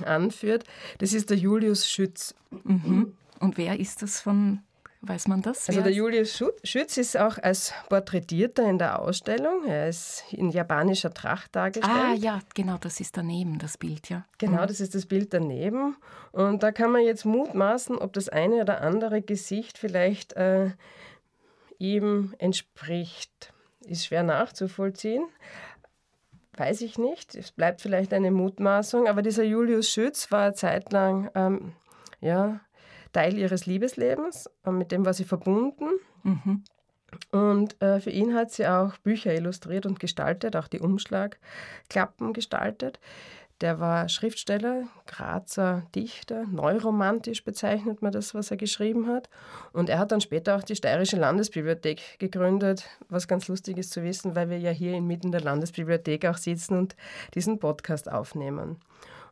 anführt. 0.06 0.64
Das 0.98 1.14
ist 1.14 1.30
der 1.30 1.38
Julius 1.38 1.88
Schütz. 1.88 2.36
Mhm. 2.64 3.14
Und 3.40 3.58
wer 3.58 3.80
ist 3.80 4.02
das 4.02 4.20
von 4.20 4.60
Weiß 5.06 5.28
man 5.28 5.42
das? 5.42 5.68
Also 5.68 5.82
der 5.82 5.92
Julius 5.92 6.42
Schütz 6.64 6.96
ist 6.96 7.18
auch 7.18 7.38
als 7.38 7.74
Porträtierter 7.90 8.70
in 8.70 8.78
der 8.78 9.00
Ausstellung. 9.00 9.66
Er 9.66 9.90
ist 9.90 10.24
in 10.32 10.50
japanischer 10.50 11.14
Tracht 11.14 11.54
dargestellt. 11.58 11.94
Ah 11.94 12.14
ja, 12.14 12.40
genau, 12.56 12.78
das 12.78 13.02
ist 13.02 13.18
daneben 13.18 13.60
das 13.60 13.78
Bild, 13.78 14.08
ja. 14.08 14.24
Genau, 14.38 14.62
mhm. 14.62 14.68
das 14.68 14.80
ist 14.80 14.96
das 14.96 15.06
Bild 15.06 15.34
daneben. 15.34 15.98
Und 16.32 16.64
da 16.64 16.72
kann 16.72 16.90
man 16.90 17.02
jetzt 17.02 17.26
mutmaßen, 17.26 17.98
ob 17.98 18.14
das 18.14 18.30
eine 18.30 18.62
oder 18.62 18.80
andere 18.80 19.22
Gesicht 19.22 19.78
vielleicht 19.78 20.34
äh, 20.38 20.72
ihm 21.80 22.34
entspricht. 22.38 23.52
Ist 23.86 24.06
schwer 24.06 24.24
nachzuvollziehen. 24.24 25.26
Weiß 26.56 26.80
ich 26.80 26.98
nicht. 26.98 27.36
Es 27.36 27.52
bleibt 27.52 27.82
vielleicht 27.82 28.14
eine 28.14 28.32
Mutmaßung. 28.32 29.10
Aber 29.10 29.22
dieser 29.22 29.44
Julius 29.44 29.90
Schütz 29.90 30.32
war 30.32 30.54
zeitlang 30.54 31.30
ähm, 31.36 31.74
ja, 32.22 32.62
Teil 33.14 33.38
ihres 33.38 33.66
Liebeslebens, 33.66 34.50
äh, 34.66 34.72
mit 34.72 34.92
dem 34.92 35.06
war 35.06 35.14
sie 35.14 35.24
verbunden. 35.24 35.86
Mhm. 36.24 36.64
Und 37.32 37.82
äh, 37.82 38.00
für 38.00 38.10
ihn 38.10 38.34
hat 38.34 38.52
sie 38.52 38.68
auch 38.68 38.98
Bücher 38.98 39.34
illustriert 39.34 39.86
und 39.86 40.00
gestaltet, 40.00 40.56
auch 40.56 40.68
die 40.68 40.80
Umschlagklappen 40.80 42.34
gestaltet. 42.34 43.00
Der 43.62 43.80
war 43.80 44.10
Schriftsteller, 44.10 44.88
Grazer 45.06 45.84
Dichter, 45.96 46.46
neuromantisch 46.48 47.46
bezeichnet 47.46 48.02
man 48.02 48.12
das, 48.12 48.34
was 48.34 48.52
er 48.52 48.58
geschrieben 48.58 49.08
hat. 49.08 49.30
Und 49.72 49.90
er 49.90 50.00
hat 50.00 50.12
dann 50.12 50.22
später 50.22 50.58
auch 50.58 50.64
die 50.64 50.76
Steirische 50.76 51.18
Landesbibliothek 51.18 52.20
gegründet, 52.20 52.90
was 53.10 53.28
ganz 53.28 53.48
lustig 53.48 53.78
ist 53.78 53.92
zu 53.92 54.04
wissen, 54.04 54.36
weil 54.36 54.50
wir 54.50 54.58
ja 54.58 54.72
hier 54.72 54.94
inmitten 54.94 55.32
der 55.32 55.42
Landesbibliothek 55.42 56.26
auch 56.26 56.38
sitzen 56.38 56.78
und 56.78 56.96
diesen 57.36 57.60
Podcast 57.60 58.12
aufnehmen. 58.12 58.80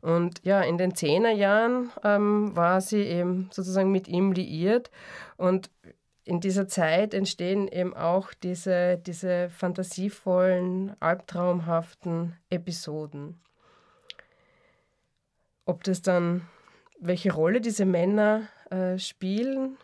Und 0.01 0.41
ja, 0.43 0.61
in 0.61 0.77
den 0.77 0.95
Zehnerjahren 0.95 1.91
ähm, 2.03 2.55
war 2.55 2.81
sie 2.81 3.03
eben 3.03 3.49
sozusagen 3.51 3.91
mit 3.91 4.07
ihm 4.07 4.31
liiert 4.31 4.89
und 5.37 5.69
in 6.23 6.39
dieser 6.39 6.67
Zeit 6.67 7.13
entstehen 7.13 7.67
eben 7.67 7.95
auch 7.95 8.33
diese, 8.33 8.97
diese 8.97 9.49
fantasievollen, 9.49 10.95
albtraumhaften 10.99 12.37
Episoden. 12.49 13.39
Ob 15.65 15.83
das 15.83 16.01
dann, 16.01 16.47
welche 16.99 17.33
Rolle 17.33 17.61
diese 17.61 17.85
Männer 17.85 18.47
äh, 18.69 18.97
spielen, 18.97 19.77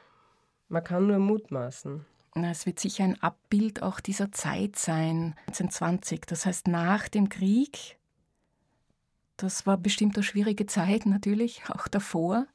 man 0.67 0.83
kann 0.83 1.07
nur 1.07 1.19
mutmaßen. 1.19 2.05
Es 2.35 2.67
wird 2.67 2.79
sicher 2.79 3.03
ein 3.03 3.21
Abbild 3.21 3.81
auch 3.81 3.99
dieser 3.99 4.31
Zeit 4.31 4.75
sein, 4.75 5.33
1920, 5.47 6.21
das 6.27 6.45
heißt 6.45 6.67
nach 6.67 7.07
dem 7.09 7.29
Krieg 7.29 7.97
das 9.37 9.65
war 9.65 9.77
bestimmt 9.77 10.15
eine 10.15 10.23
schwierige 10.23 10.65
Zeit 10.65 11.05
natürlich, 11.05 11.63
auch 11.69 11.87
davor. 11.87 12.47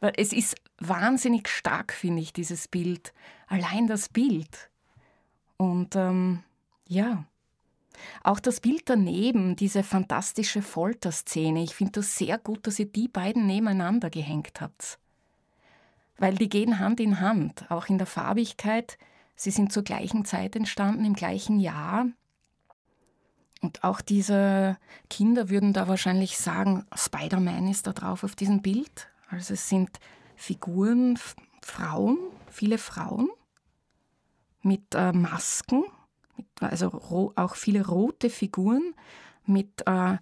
Weil 0.00 0.14
es 0.16 0.32
ist 0.32 0.56
wahnsinnig 0.78 1.48
stark, 1.48 1.92
finde 1.92 2.20
ich, 2.20 2.32
dieses 2.32 2.68
Bild. 2.68 3.12
Allein 3.46 3.86
das 3.86 4.08
Bild. 4.08 4.70
Und 5.56 5.96
ähm, 5.96 6.42
ja, 6.88 7.24
auch 8.22 8.40
das 8.40 8.60
Bild 8.60 8.82
daneben, 8.86 9.56
diese 9.56 9.82
fantastische 9.82 10.62
Folterszene. 10.62 11.62
Ich 11.62 11.74
finde 11.74 11.92
das 11.92 12.16
sehr 12.16 12.38
gut, 12.38 12.66
dass 12.66 12.78
ihr 12.78 12.86
die 12.86 13.08
beiden 13.08 13.46
nebeneinander 13.46 14.10
gehängt 14.10 14.60
habt. 14.60 14.98
Weil 16.18 16.34
die 16.34 16.48
gehen 16.48 16.78
Hand 16.78 17.00
in 17.00 17.20
Hand, 17.20 17.70
auch 17.70 17.86
in 17.86 17.98
der 17.98 18.06
Farbigkeit. 18.06 18.98
Sie 19.36 19.50
sind 19.50 19.72
zur 19.72 19.84
gleichen 19.84 20.24
Zeit 20.24 20.56
entstanden, 20.56 21.04
im 21.04 21.14
gleichen 21.14 21.58
Jahr. 21.58 22.06
Und 23.64 23.82
auch 23.82 24.02
diese 24.02 24.76
Kinder 25.08 25.48
würden 25.48 25.72
da 25.72 25.88
wahrscheinlich 25.88 26.36
sagen, 26.36 26.84
Spider-Man 26.94 27.66
ist 27.68 27.86
da 27.86 27.94
drauf 27.94 28.22
auf 28.22 28.36
diesem 28.36 28.60
Bild. 28.60 29.08
Also 29.30 29.54
es 29.54 29.70
sind 29.70 29.88
Figuren, 30.36 31.18
Frauen, 31.62 32.18
viele 32.50 32.76
Frauen 32.76 33.30
mit 34.60 34.94
äh, 34.94 35.14
Masken, 35.14 35.82
mit, 36.36 36.46
also 36.60 37.32
auch 37.36 37.54
viele 37.54 37.86
rote 37.86 38.28
Figuren 38.28 38.94
mit, 39.46 39.86
äh, 39.86 40.18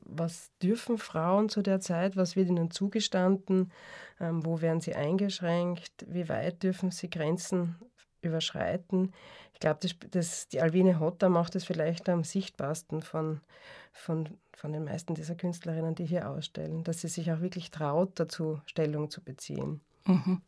was 0.04 0.52
dürfen 0.62 0.98
Frauen 0.98 1.50
zu 1.50 1.62
der 1.62 1.80
Zeit, 1.80 2.18
was 2.18 2.36
wird 2.36 2.50
ihnen 2.50 2.72
zugestanden, 2.72 3.72
ähm, 4.20 4.46
wo 4.46 4.62
werden 4.62 4.82
sie 4.82 4.96
eingeschränkt, 4.96 6.06
wie 6.08 6.30
weit 6.30 6.64
dürfen 6.64 6.92
sie 6.92 7.10
Grenzen 7.10 7.76
überschreiten. 8.22 9.14
Ich 9.54 9.60
glaube, 9.60 9.80
das, 9.82 9.96
das, 10.12 10.48
die 10.50 10.62
Alwine 10.62 11.00
Hotter 11.00 11.30
macht 11.30 11.56
es 11.56 11.64
vielleicht 11.64 12.10
am 12.10 12.24
sichtbarsten 12.24 13.02
von, 13.02 13.42
von, 13.92 14.30
von 14.54 14.74
den 14.74 14.84
meisten 14.84 15.16
dieser 15.16 15.36
Künstlerinnen, 15.36 15.96
die 15.96 16.06
hier 16.06 16.30
ausstellen, 16.30 16.84
dass 16.84 17.02
sie 17.02 17.08
sich 17.08 17.32
auch 17.32 17.42
wirklich 17.42 17.72
traut, 17.72 18.20
dazu 18.20 18.62
Stellung 18.66 19.10
zu 19.10 19.24
beziehen. 19.24 19.82
Mhm. 20.06 20.42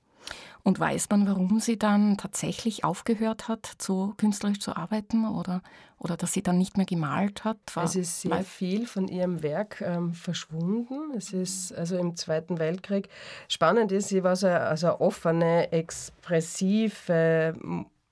Und 0.64 0.80
weiß 0.80 1.10
man, 1.10 1.28
warum 1.28 1.60
sie 1.60 1.80
dann 1.80 2.18
tatsächlich 2.18 2.84
aufgehört 2.84 3.48
hat, 3.48 3.72
so 3.80 4.14
künstlerisch 4.18 4.60
zu 4.60 4.76
arbeiten 4.76 5.28
oder, 5.28 5.64
oder 5.98 6.18
dass 6.18 6.34
sie 6.34 6.44
dann 6.44 6.60
nicht 6.60 6.78
mehr 6.78 6.86
gemalt 6.86 7.44
hat? 7.44 7.58
War, 7.74 7.86
es 7.86 7.96
ist 7.96 8.22
sehr 8.22 8.44
viel 8.44 8.86
von 8.86 9.08
ihrem 9.08 9.42
Werk 9.42 9.82
ähm, 9.82 10.14
verschwunden. 10.14 11.16
Es 11.18 11.34
ist 11.34 11.74
also 11.74 11.98
im 11.98 12.16
Zweiten 12.16 12.60
Weltkrieg. 12.60 13.10
Spannend 13.48 13.92
ist, 13.92 14.10
sie 14.10 14.24
war 14.24 14.36
so 14.36 14.46
eine, 14.48 14.62
also 14.62 14.88
eine 14.88 15.02
offene, 15.02 15.72
expressive, 15.72 17.56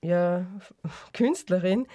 ja, 0.02 0.46
Künstlerin, 1.12 1.86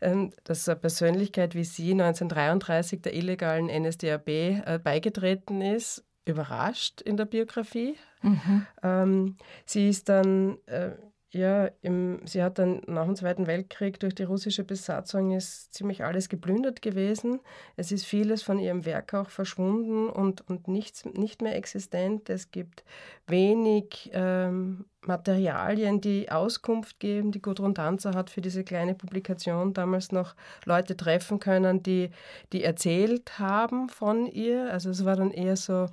ähm, 0.00 0.32
dass 0.44 0.68
eine 0.68 0.76
Persönlichkeit 0.76 1.56
wie 1.56 1.64
sie 1.64 1.90
1933 1.90 3.02
der 3.02 3.14
illegalen 3.14 3.66
NSDAP 3.66 4.28
äh, 4.28 4.78
beigetreten 4.82 5.60
ist 5.60 6.04
überrascht 6.26 7.00
in 7.02 7.16
der 7.16 7.26
Biografie. 7.26 7.96
Mhm. 8.24 8.66
Ähm, 8.82 9.36
sie 9.66 9.88
ist 9.88 10.08
dann, 10.08 10.58
äh, 10.66 10.92
ja, 11.30 11.68
im, 11.82 12.20
sie 12.26 12.42
hat 12.42 12.58
dann 12.58 12.80
nach 12.86 13.06
dem 13.06 13.16
Zweiten 13.16 13.48
Weltkrieg 13.48 13.98
durch 13.98 14.14
die 14.14 14.22
russische 14.22 14.62
Besatzung 14.62 15.32
ist 15.32 15.74
ziemlich 15.74 16.04
alles 16.04 16.28
geplündert 16.28 16.80
gewesen. 16.80 17.40
Es 17.76 17.90
ist 17.90 18.06
vieles 18.06 18.42
von 18.42 18.60
ihrem 18.60 18.86
Werk 18.86 19.14
auch 19.14 19.30
verschwunden 19.30 20.08
und, 20.08 20.48
und 20.48 20.68
nichts, 20.68 21.04
nicht 21.04 21.42
mehr 21.42 21.56
existent. 21.56 22.30
Es 22.30 22.52
gibt 22.52 22.84
wenig 23.26 24.10
ähm, 24.12 24.84
Materialien, 25.00 26.00
die 26.00 26.30
Auskunft 26.30 27.00
geben. 27.00 27.32
Die 27.32 27.42
Gudrun 27.42 27.74
Danzer 27.74 28.14
hat 28.14 28.30
für 28.30 28.40
diese 28.40 28.62
kleine 28.62 28.94
Publikation 28.94 29.74
damals 29.74 30.12
noch 30.12 30.36
Leute 30.64 30.96
treffen 30.96 31.40
können, 31.40 31.82
die, 31.82 32.10
die 32.52 32.62
erzählt 32.62 33.40
haben 33.40 33.88
von 33.88 34.26
ihr. 34.26 34.70
Also 34.70 34.90
es 34.90 35.04
war 35.04 35.16
dann 35.16 35.32
eher 35.32 35.56
so 35.56 35.86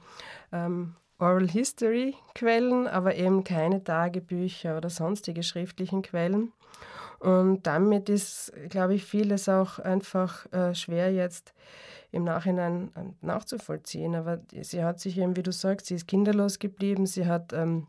ähm, 0.52 0.96
Oral 1.22 1.48
History 1.48 2.16
Quellen, 2.34 2.88
aber 2.88 3.16
eben 3.16 3.44
keine 3.44 3.84
Tagebücher 3.84 4.76
oder 4.78 4.90
sonstige 4.90 5.44
schriftlichen 5.44 6.02
Quellen. 6.02 6.52
Und 7.20 7.68
damit 7.68 8.10
ist, 8.10 8.52
glaube 8.70 8.96
ich, 8.96 9.06
vieles 9.06 9.48
auch 9.48 9.78
einfach 9.78 10.52
äh, 10.52 10.74
schwer 10.74 11.14
jetzt 11.14 11.54
im 12.12 12.24
Nachhinein 12.24 12.92
äh, 12.96 13.26
nachzuvollziehen. 13.26 14.16
Aber 14.16 14.42
sie 14.62 14.84
hat 14.84 15.00
sich 15.00 15.20
eben, 15.20 15.36
wie 15.36 15.44
du 15.44 15.52
sagst, 15.52 15.86
sie 15.86 15.96
ist 15.96 16.08
kinderlos 16.08 16.58
geblieben, 16.58 17.06
sie 17.06 17.28
hat 17.28 17.54
ähm, 17.54 17.86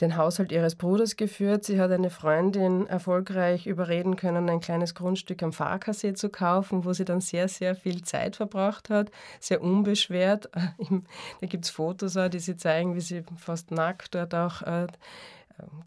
den 0.00 0.16
Haushalt 0.16 0.52
ihres 0.52 0.74
Bruders 0.74 1.16
geführt. 1.16 1.64
Sie 1.64 1.80
hat 1.80 1.90
eine 1.90 2.10
Freundin 2.10 2.86
erfolgreich 2.86 3.66
überreden 3.66 4.16
können, 4.16 4.48
ein 4.48 4.60
kleines 4.60 4.94
Grundstück 4.94 5.42
am 5.42 5.52
Fahrkassee 5.52 6.14
zu 6.14 6.28
kaufen, 6.28 6.84
wo 6.84 6.92
sie 6.92 7.04
dann 7.04 7.20
sehr, 7.20 7.48
sehr 7.48 7.74
viel 7.74 8.02
Zeit 8.02 8.36
verbracht 8.36 8.90
hat, 8.90 9.10
sehr 9.40 9.62
unbeschwert. 9.62 10.50
Da 11.40 11.46
gibt 11.46 11.64
es 11.64 11.70
Fotos, 11.70 12.16
die 12.30 12.38
sie 12.38 12.56
zeigen, 12.56 12.94
wie 12.94 13.00
sie 13.00 13.22
fast 13.36 13.70
nackt 13.70 14.14
dort 14.14 14.34
auch 14.34 14.62
äh, 14.62 14.86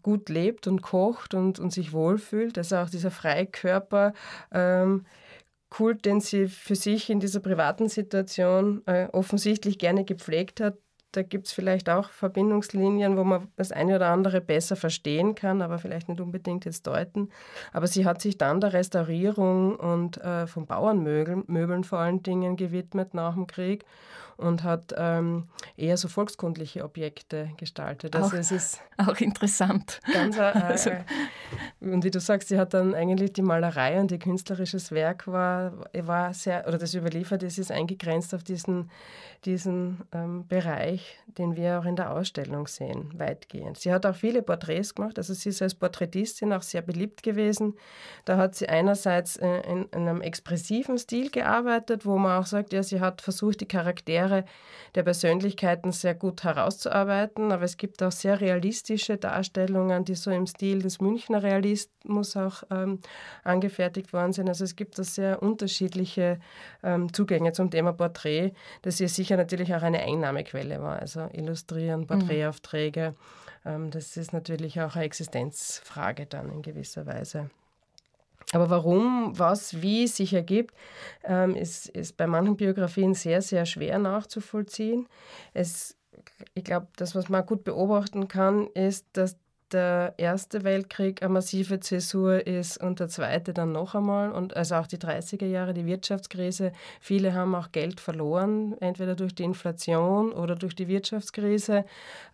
gut 0.02 0.28
lebt 0.28 0.66
und 0.66 0.82
kocht 0.82 1.34
und, 1.34 1.58
und 1.58 1.72
sich 1.72 1.92
wohlfühlt. 1.92 2.58
Also 2.58 2.76
auch 2.76 2.90
dieser 2.90 3.10
Freikörper. 3.10 4.12
Ähm, 4.52 5.04
Kult, 5.68 6.04
den 6.04 6.20
sie 6.20 6.46
für 6.46 6.76
sich 6.76 7.10
in 7.10 7.20
dieser 7.20 7.40
privaten 7.40 7.88
Situation 7.88 8.86
äh, 8.86 9.08
offensichtlich 9.12 9.78
gerne 9.78 10.04
gepflegt 10.04 10.60
hat, 10.60 10.78
da 11.16 11.22
gibt 11.22 11.46
es 11.46 11.52
vielleicht 11.52 11.88
auch 11.88 12.10
Verbindungslinien, 12.10 13.16
wo 13.16 13.24
man 13.24 13.48
das 13.56 13.72
eine 13.72 13.96
oder 13.96 14.08
andere 14.08 14.40
besser 14.40 14.76
verstehen 14.76 15.34
kann, 15.34 15.62
aber 15.62 15.78
vielleicht 15.78 16.08
nicht 16.08 16.20
unbedingt 16.20 16.64
jetzt 16.66 16.86
deuten. 16.86 17.30
Aber 17.72 17.86
sie 17.86 18.04
hat 18.04 18.20
sich 18.20 18.36
dann 18.36 18.60
der 18.60 18.74
Restaurierung 18.74 19.76
und 19.76 20.18
äh, 20.18 20.46
von 20.46 20.66
Bauernmöbeln 20.66 21.44
Möbeln 21.46 21.84
vor 21.84 22.00
allen 22.00 22.22
Dingen 22.22 22.56
gewidmet 22.56 23.14
nach 23.14 23.34
dem 23.34 23.46
Krieg 23.46 23.84
und 24.36 24.62
hat 24.62 24.94
ähm, 24.96 25.48
eher 25.76 25.96
so 25.96 26.08
volkskundliche 26.08 26.84
Objekte 26.84 27.50
gestaltet. 27.56 28.14
Also 28.14 28.28
auch, 28.28 28.32
es 28.34 28.50
ist 28.50 28.80
auch 28.98 29.18
interessant. 29.20 30.00
Ganz, 30.12 30.36
äh, 30.36 30.40
also. 30.42 30.90
Äh, 30.90 31.04
und 31.80 32.04
wie 32.04 32.10
du 32.10 32.20
sagst, 32.20 32.48
sie 32.48 32.58
hat 32.58 32.74
dann 32.74 32.94
eigentlich 32.94 33.32
die 33.32 33.42
Malerei 33.42 34.00
und 34.00 34.12
ihr 34.12 34.18
künstlerisches 34.18 34.92
Werk 34.92 35.26
war, 35.26 35.72
war 35.92 36.34
sehr, 36.34 36.66
oder 36.66 36.78
das 36.78 36.94
überliefert 36.94 37.42
ist, 37.42 37.58
ist 37.58 37.72
eingegrenzt 37.72 38.34
auf 38.34 38.42
diesen, 38.42 38.90
diesen 39.44 40.02
ähm, 40.12 40.46
Bereich, 40.48 41.18
den 41.38 41.56
wir 41.56 41.78
auch 41.78 41.84
in 41.84 41.96
der 41.96 42.12
Ausstellung 42.12 42.66
sehen, 42.66 43.10
weitgehend. 43.16 43.78
Sie 43.78 43.92
hat 43.92 44.04
auch 44.04 44.16
viele 44.16 44.42
Porträts 44.42 44.94
gemacht, 44.94 45.18
also 45.18 45.32
sie 45.32 45.50
ist 45.50 45.62
als 45.62 45.74
Porträtistin 45.74 46.52
auch 46.52 46.62
sehr 46.62 46.82
beliebt 46.82 47.22
gewesen. 47.22 47.74
Da 48.24 48.36
hat 48.36 48.54
sie 48.54 48.68
einerseits 48.68 49.36
in, 49.36 49.48
in 49.54 49.88
einem 49.92 50.20
expressiven 50.20 50.98
Stil 50.98 51.30
gearbeitet, 51.30 52.04
wo 52.04 52.18
man 52.18 52.40
auch 52.40 52.46
sagt, 52.46 52.72
ja, 52.72 52.82
sie 52.82 53.00
hat 53.00 53.22
versucht, 53.22 53.60
die 53.60 53.68
Charaktere 53.68 54.25
Charaktere 54.26 54.44
der 54.94 55.02
Persönlichkeiten 55.02 55.92
sehr 55.92 56.14
gut 56.14 56.42
herauszuarbeiten, 56.42 57.52
aber 57.52 57.64
es 57.64 57.76
gibt 57.76 58.02
auch 58.02 58.12
sehr 58.12 58.40
realistische 58.40 59.18
Darstellungen, 59.18 60.06
die 60.06 60.14
so 60.14 60.30
im 60.30 60.46
Stil 60.46 60.80
des 60.80 61.00
Münchner 61.02 61.42
Realismus 61.42 62.34
auch 62.34 62.62
ähm, 62.70 63.00
angefertigt 63.44 64.14
worden 64.14 64.32
sind. 64.32 64.48
Also 64.48 64.64
es 64.64 64.74
gibt 64.74 64.98
da 64.98 65.04
sehr 65.04 65.42
unterschiedliche 65.42 66.38
ähm, 66.82 67.12
Zugänge 67.12 67.52
zum 67.52 67.70
Thema 67.70 67.92
Porträt, 67.92 68.52
das 68.82 68.96
hier 68.96 69.10
sicher 69.10 69.36
natürlich 69.36 69.74
auch 69.74 69.82
eine 69.82 70.00
Einnahmequelle 70.00 70.80
war. 70.80 70.98
Also 70.98 71.28
Illustrieren, 71.32 72.00
mhm. 72.00 72.06
Porträtaufträge, 72.06 73.14
mhm. 73.64 73.70
ähm, 73.70 73.90
das 73.90 74.16
ist 74.16 74.32
natürlich 74.32 74.80
auch 74.80 74.96
eine 74.96 75.04
Existenzfrage 75.04 76.24
dann 76.24 76.50
in 76.50 76.62
gewisser 76.62 77.04
Weise. 77.04 77.50
Aber 78.52 78.70
warum, 78.70 79.36
was, 79.38 79.82
wie 79.82 80.06
sich 80.06 80.32
ergibt, 80.32 80.74
ähm, 81.24 81.56
ist, 81.56 81.88
ist 81.88 82.16
bei 82.16 82.26
manchen 82.26 82.56
Biografien 82.56 83.14
sehr, 83.14 83.42
sehr 83.42 83.66
schwer 83.66 83.98
nachzuvollziehen. 83.98 85.08
Es, 85.52 85.96
ich 86.54 86.64
glaube, 86.64 86.86
das, 86.96 87.14
was 87.14 87.28
man 87.28 87.44
gut 87.44 87.64
beobachten 87.64 88.28
kann, 88.28 88.68
ist, 88.68 89.06
dass 89.14 89.36
der 89.72 90.14
Erste 90.16 90.64
Weltkrieg 90.64 91.22
eine 91.22 91.32
massive 91.32 91.80
Zäsur 91.80 92.46
ist 92.46 92.82
und 92.82 93.00
der 93.00 93.08
Zweite 93.08 93.52
dann 93.52 93.72
noch 93.72 93.94
einmal. 93.94 94.32
Und 94.32 94.56
also 94.56 94.76
auch 94.76 94.86
die 94.86 94.98
30er 94.98 95.46
Jahre, 95.46 95.74
die 95.74 95.86
Wirtschaftskrise. 95.86 96.72
Viele 97.00 97.34
haben 97.34 97.54
auch 97.54 97.72
Geld 97.72 98.00
verloren, 98.00 98.76
entweder 98.80 99.14
durch 99.14 99.34
die 99.34 99.44
Inflation 99.44 100.32
oder 100.32 100.54
durch 100.54 100.74
die 100.74 100.88
Wirtschaftskrise. 100.88 101.84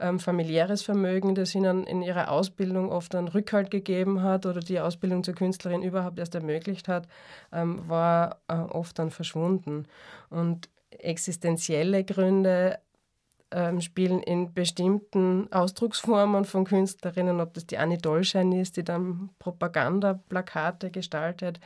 Ähm, 0.01 0.19
familiäres 0.19 0.83
Vermögen, 0.83 1.35
das 1.35 1.55
ihnen 1.55 1.85
in 1.85 2.03
ihrer 2.03 2.31
Ausbildung 2.31 2.91
oft 2.91 3.15
einen 3.15 3.29
Rückhalt 3.29 3.71
gegeben 3.71 4.23
hat 4.23 4.47
oder 4.47 4.61
die 4.61 4.81
Ausbildung 4.81 5.25
zur 5.25 5.35
Künstlerin 5.35 5.83
überhaupt 5.83 6.19
erst 6.19 6.35
ermöglicht 6.35 6.89
hat, 6.89 7.09
ähm, 7.53 7.89
war 7.89 8.39
äh, 8.49 8.55
oft 8.55 8.99
dann 8.99 9.11
verschwunden. 9.11 9.87
Und 10.31 10.69
existenzielle 10.91 12.05
Gründe 12.05 12.79
ähm, 13.53 13.81
spielen 13.81 14.23
in 14.23 14.53
bestimmten 14.53 15.53
Ausdrucksformen 15.53 16.45
von 16.45 16.65
Künstlerinnen, 16.65 17.41
ob 17.41 17.55
das 17.55 17.67
die 17.67 17.79
Annie 17.79 17.99
Dolschein 17.99 18.53
ist, 18.53 18.77
die 18.77 18.85
dann 18.85 19.31
Propagandaplakate 19.39 20.91
gestaltet, 20.91 21.61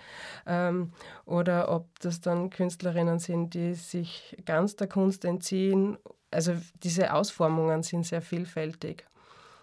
ähm, 0.46 0.92
oder 1.24 1.70
ob 1.70 1.86
das 2.00 2.20
dann 2.20 2.50
Künstlerinnen 2.50 3.18
sind, 3.18 3.54
die 3.54 3.74
sich 3.74 4.36
ganz 4.44 4.76
der 4.76 4.88
Kunst 4.88 5.24
entziehen. 5.24 5.96
Also 6.30 6.54
diese 6.82 7.14
Ausformungen 7.14 7.82
sind 7.82 8.04
sehr 8.04 8.22
vielfältig. 8.22 9.06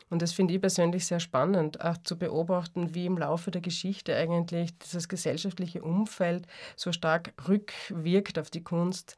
Und 0.10 0.22
das 0.22 0.32
finde 0.32 0.54
ich 0.54 0.62
persönlich 0.62 1.08
sehr 1.08 1.20
spannend, 1.20 1.82
auch 1.82 1.98
zu 2.04 2.18
beobachten, 2.18 2.94
wie 2.94 3.08
im 3.08 3.18
Laufe 3.18 3.50
der 3.50 3.62
Geschichte 3.62 4.16
eigentlich 4.16 4.78
dieses 4.78 5.10
gesellschaftliche 5.10 5.82
Umfeld 5.82 6.46
so 6.76 6.92
stark 6.92 7.34
rückwirkt 7.48 8.38
auf 8.38 8.52
die 8.52 8.64
Kunst, 8.64 9.18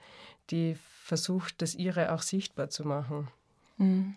die 0.51 0.77
versucht, 1.05 1.61
das 1.61 1.75
ihre 1.75 2.11
auch 2.13 2.23
sichtbar 2.23 2.69
zu 2.69 2.83
machen. 2.83 3.27
Mhm. 3.77 4.15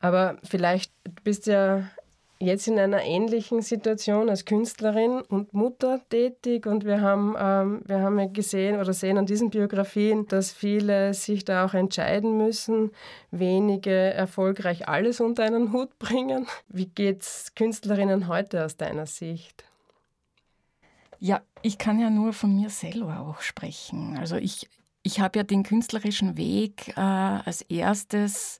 Aber 0.00 0.38
vielleicht 0.42 0.92
bist 1.22 1.46
du 1.46 1.52
ja 1.52 1.90
jetzt 2.40 2.66
in 2.66 2.76
einer 2.76 3.02
ähnlichen 3.02 3.62
Situation 3.62 4.28
als 4.28 4.46
Künstlerin 4.46 5.20
und 5.20 5.54
Mutter 5.54 6.00
tätig 6.08 6.66
und 6.66 6.84
wir 6.84 7.00
haben, 7.00 7.36
ähm, 7.38 7.82
wir 7.86 8.00
haben 8.00 8.18
ja 8.18 8.26
gesehen 8.26 8.80
oder 8.80 8.92
sehen 8.92 9.18
an 9.18 9.26
diesen 9.26 9.50
Biografien, 9.50 10.26
dass 10.26 10.50
viele 10.50 11.14
sich 11.14 11.44
da 11.44 11.64
auch 11.64 11.74
entscheiden 11.74 12.36
müssen, 12.36 12.90
wenige 13.30 13.92
erfolgreich 13.92 14.88
alles 14.88 15.20
unter 15.20 15.44
einen 15.44 15.72
Hut 15.72 15.96
bringen. 16.00 16.46
Wie 16.68 16.86
geht 16.86 17.22
es 17.22 17.54
Künstlerinnen 17.54 18.26
heute 18.26 18.64
aus 18.64 18.76
deiner 18.76 19.06
Sicht? 19.06 19.69
Ja, 21.20 21.42
ich 21.60 21.76
kann 21.76 22.00
ja 22.00 22.08
nur 22.08 22.32
von 22.32 22.54
mir 22.54 22.70
selber 22.70 23.20
auch 23.20 23.42
sprechen. 23.42 24.16
Also 24.16 24.36
ich, 24.36 24.70
ich 25.02 25.20
habe 25.20 25.38
ja 25.38 25.42
den 25.44 25.62
künstlerischen 25.62 26.38
Weg 26.38 26.96
äh, 26.96 27.00
als 27.00 27.60
erstes, 27.62 28.58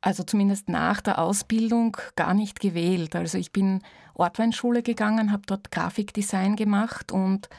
also 0.00 0.24
zumindest 0.24 0.70
nach 0.70 1.02
der 1.02 1.18
Ausbildung, 1.18 1.98
gar 2.16 2.32
nicht 2.32 2.58
gewählt. 2.58 3.14
Also 3.14 3.36
ich 3.36 3.52
bin 3.52 3.82
Ortweinschule 4.14 4.82
gegangen, 4.82 5.30
habe 5.30 5.42
dort 5.44 5.70
Grafikdesign 5.70 6.56
gemacht 6.56 7.12
und 7.12 7.50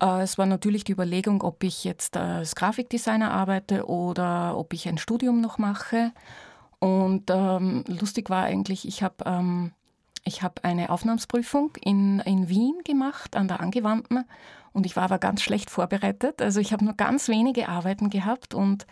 äh, 0.00 0.22
es 0.22 0.38
war 0.38 0.46
natürlich 0.46 0.84
die 0.84 0.92
Überlegung, 0.92 1.42
ob 1.42 1.62
ich 1.64 1.84
jetzt 1.84 2.16
als 2.16 2.54
Grafikdesigner 2.54 3.30
arbeite 3.30 3.86
oder 3.88 4.56
ob 4.56 4.72
ich 4.72 4.88
ein 4.88 4.96
Studium 4.96 5.42
noch 5.42 5.58
mache. 5.58 6.12
Und 6.78 7.24
ähm, 7.28 7.84
lustig 7.86 8.30
war 8.30 8.44
eigentlich, 8.44 8.88
ich 8.88 9.02
habe 9.02 9.16
ähm, 9.26 9.72
ich 10.24 10.42
habe 10.42 10.64
eine 10.64 10.90
Aufnahmsprüfung 10.90 11.72
in, 11.80 12.20
in 12.20 12.48
Wien 12.48 12.74
gemacht, 12.84 13.36
an 13.36 13.48
der 13.48 13.60
Angewandten, 13.60 14.24
und 14.72 14.86
ich 14.86 14.96
war 14.96 15.04
aber 15.04 15.18
ganz 15.18 15.42
schlecht 15.42 15.70
vorbereitet. 15.70 16.40
Also 16.40 16.60
ich 16.60 16.72
habe 16.72 16.84
nur 16.84 16.94
ganz 16.94 17.28
wenige 17.28 17.68
Arbeiten 17.68 18.08
gehabt 18.08 18.54
und 18.54 18.86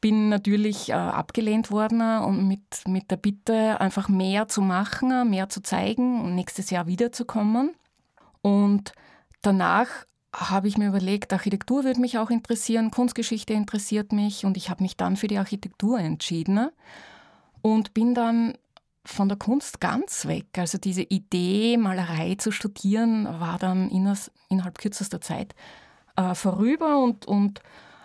bin 0.00 0.28
natürlich 0.28 0.90
äh, 0.90 0.92
abgelehnt 0.92 1.70
worden 1.70 2.18
und 2.18 2.46
mit, 2.46 2.86
mit 2.86 3.10
der 3.10 3.16
Bitte, 3.16 3.80
einfach 3.80 4.08
mehr 4.08 4.48
zu 4.48 4.60
machen, 4.60 5.30
mehr 5.30 5.48
zu 5.48 5.62
zeigen 5.62 6.20
und 6.20 6.34
nächstes 6.34 6.70
Jahr 6.70 6.86
wiederzukommen. 6.86 7.70
Und 8.42 8.92
danach 9.42 9.88
habe 10.32 10.68
ich 10.68 10.76
mir 10.76 10.88
überlegt, 10.88 11.32
Architektur 11.32 11.84
würde 11.84 12.00
mich 12.00 12.18
auch 12.18 12.30
interessieren, 12.30 12.90
Kunstgeschichte 12.90 13.54
interessiert 13.54 14.12
mich 14.12 14.44
und 14.44 14.56
ich 14.56 14.68
habe 14.68 14.82
mich 14.82 14.96
dann 14.96 15.16
für 15.16 15.28
die 15.28 15.38
Architektur 15.38 15.98
entschieden 15.98 16.68
und 17.62 17.94
bin 17.94 18.14
dann 18.14 18.54
von 19.04 19.28
der 19.28 19.38
Kunst 19.38 19.80
ganz 19.80 20.26
weg. 20.26 20.46
Also 20.56 20.78
diese 20.78 21.02
Idee, 21.02 21.76
Malerei 21.76 22.36
zu 22.36 22.50
studieren, 22.50 23.26
war 23.26 23.58
dann 23.58 23.90
innerhalb 24.48 24.78
kürzester 24.78 25.20
Zeit 25.20 25.54
äh, 26.16 26.34
vorüber 26.34 27.02
und, 27.02 27.26
und 27.26 27.60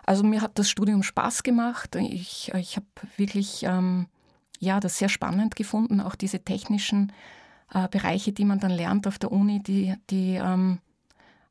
also 0.05 0.23
mir 0.23 0.41
hat 0.41 0.57
das 0.59 0.69
Studium 0.69 1.03
Spaß 1.03 1.43
gemacht. 1.43 1.95
Ich, 1.95 2.51
ich 2.55 2.75
habe 2.75 2.87
wirklich 3.17 3.63
ähm, 3.63 4.07
ja, 4.59 4.79
das 4.79 4.97
sehr 4.97 5.09
spannend 5.09 5.55
gefunden, 5.55 6.01
auch 6.01 6.15
diese 6.15 6.43
technischen 6.43 7.11
äh, 7.73 7.87
Bereiche, 7.87 8.33
die 8.33 8.45
man 8.45 8.59
dann 8.59 8.71
lernt 8.71 9.07
auf 9.07 9.17
der 9.17 9.31
Uni, 9.31 9.61
die, 9.63 9.95
die 10.09 10.35
ähm, 10.35 10.79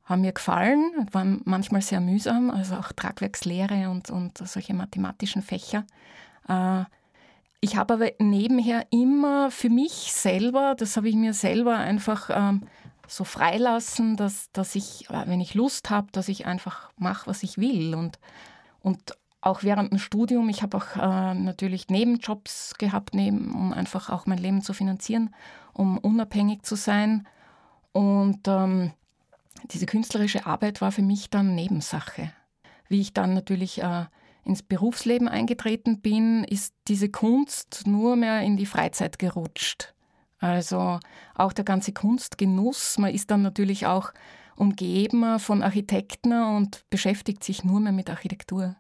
haben 0.05 0.21
mir 0.23 0.33
gefallen, 0.33 1.09
waren 1.13 1.41
manchmal 1.45 1.83
sehr 1.83 2.01
mühsam, 2.01 2.51
also 2.51 2.77
auch 2.77 2.93
Tragwerkslehre 2.93 3.91
und, 3.91 4.11
und 4.11 4.39
solche 4.39 4.75
mathematischen 4.75 5.43
Fächer. 5.43 5.85
Äh, 6.49 6.85
ich 7.61 7.77
habe 7.77 7.95
aber 7.95 8.11
nebenher 8.19 8.87
immer 8.91 9.51
für 9.51 9.71
mich 9.71 10.13
selber, 10.13 10.75
das 10.77 10.97
habe 10.97 11.09
ich 11.09 11.17
mir 11.17 11.35
selber 11.35 11.77
einfach 11.77 12.31
ähm, 12.33 12.63
so 13.09 13.25
freilassen, 13.25 14.17
dass, 14.17 14.51
dass 14.53 14.75
ich, 14.75 15.11
äh, 15.11 15.27
wenn 15.27 15.41
ich 15.41 15.55
Lust 15.55 15.91
habe, 15.91 16.09
dass 16.13 16.29
ich 16.29 16.47
einfach 16.47 16.93
mache, 16.97 17.27
was 17.27 17.43
ich 17.43 17.59
will. 17.59 17.95
Und, 17.95 18.19
und 18.81 19.15
auch 19.41 19.63
während 19.63 19.93
dem 19.93 19.99
Studium, 19.99 20.49
ich 20.49 20.63
habe 20.63 20.77
auch 20.77 20.97
äh, 20.97 21.35
natürlich 21.35 21.89
Nebenjobs 21.89 22.75
gehabt, 22.79 23.15
neben, 23.15 23.53
um 23.55 23.73
einfach 23.73 24.11
auch 24.11 24.27
mein 24.27 24.39
Leben 24.39 24.63
zu 24.63 24.73
finanzieren, 24.73 25.35
um 25.73 25.99
unabhängig 25.99 26.63
zu 26.63 26.77
sein. 26.77 27.27
Und 27.93 28.47
ähm, 28.47 28.93
diese 29.71 29.87
künstlerische 29.87 30.47
Arbeit 30.47 30.81
war 30.81 30.93
für 30.93 31.03
mich 31.03 31.31
dann 31.31 31.55
Nebensache. 31.55 32.33
Wie 32.89 33.01
ich 33.01 33.15
dann 33.15 33.35
natürlich 33.35 33.83
äh, 33.83 34.07
ins 34.49 34.63
Berufsleben 34.63 35.29
eingetreten 35.29 36.01
bin, 36.01 36.45
ist 36.45 36.75
diese 36.89 37.09
Kunst 37.09 37.83
nur 37.87 38.17
mehr 38.17 38.43
in 38.43 38.57
die 38.57 38.67
Freizeit 38.67 39.19
gerutscht. 39.19 39.95
Also 40.41 40.99
auch 41.35 41.53
der 41.53 41.65
ganze 41.65 41.93
Kunstgenuss. 41.93 42.99
Man 42.99 43.13
ist 43.15 43.31
dann 43.31 43.43
natürlich 43.43 43.87
auch 43.87 44.13
umgeben 44.57 45.39
von 45.39 45.63
Architekten 45.63 46.33
und 46.33 46.85
beschäftigt 46.91 47.45
sich 47.45 47.65
nur 47.65 47.81
mehr 47.81 47.93
mit 47.93 48.11
Architektur. 48.11 48.77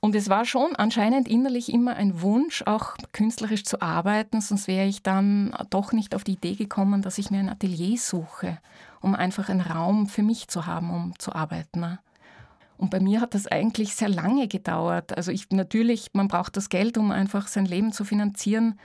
Und 0.00 0.14
es 0.14 0.28
war 0.28 0.44
schon 0.44 0.76
anscheinend 0.76 1.28
innerlich 1.28 1.72
immer 1.72 1.96
ein 1.96 2.20
Wunsch, 2.20 2.62
auch 2.66 2.94
künstlerisch 3.12 3.64
zu 3.64 3.80
arbeiten, 3.80 4.42
sonst 4.42 4.68
wäre 4.68 4.86
ich 4.86 5.02
dann 5.02 5.56
doch 5.70 5.92
nicht 5.92 6.14
auf 6.14 6.24
die 6.24 6.34
Idee 6.34 6.56
gekommen, 6.56 7.00
dass 7.00 7.16
ich 7.16 7.30
mir 7.30 7.38
ein 7.38 7.48
Atelier 7.48 7.96
suche, 7.96 8.58
um 9.00 9.14
einfach 9.14 9.48
einen 9.48 9.62
Raum 9.62 10.06
für 10.06 10.22
mich 10.22 10.48
zu 10.48 10.66
haben, 10.66 10.90
um 10.90 11.18
zu 11.18 11.34
arbeiten. 11.34 11.98
Und 12.76 12.90
bei 12.90 13.00
mir 13.00 13.20
hat 13.20 13.34
das 13.34 13.46
eigentlich 13.46 13.94
sehr 13.94 14.08
lange 14.08 14.48
gedauert. 14.48 15.16
Also 15.16 15.30
ich 15.30 15.50
natürlich, 15.50 16.10
man 16.12 16.28
braucht 16.28 16.56
das 16.56 16.68
Geld, 16.68 16.98
um 16.98 17.10
einfach 17.10 17.46
sein 17.46 17.66
Leben 17.66 17.92
zu 17.92 18.04
finanzieren. 18.04 18.78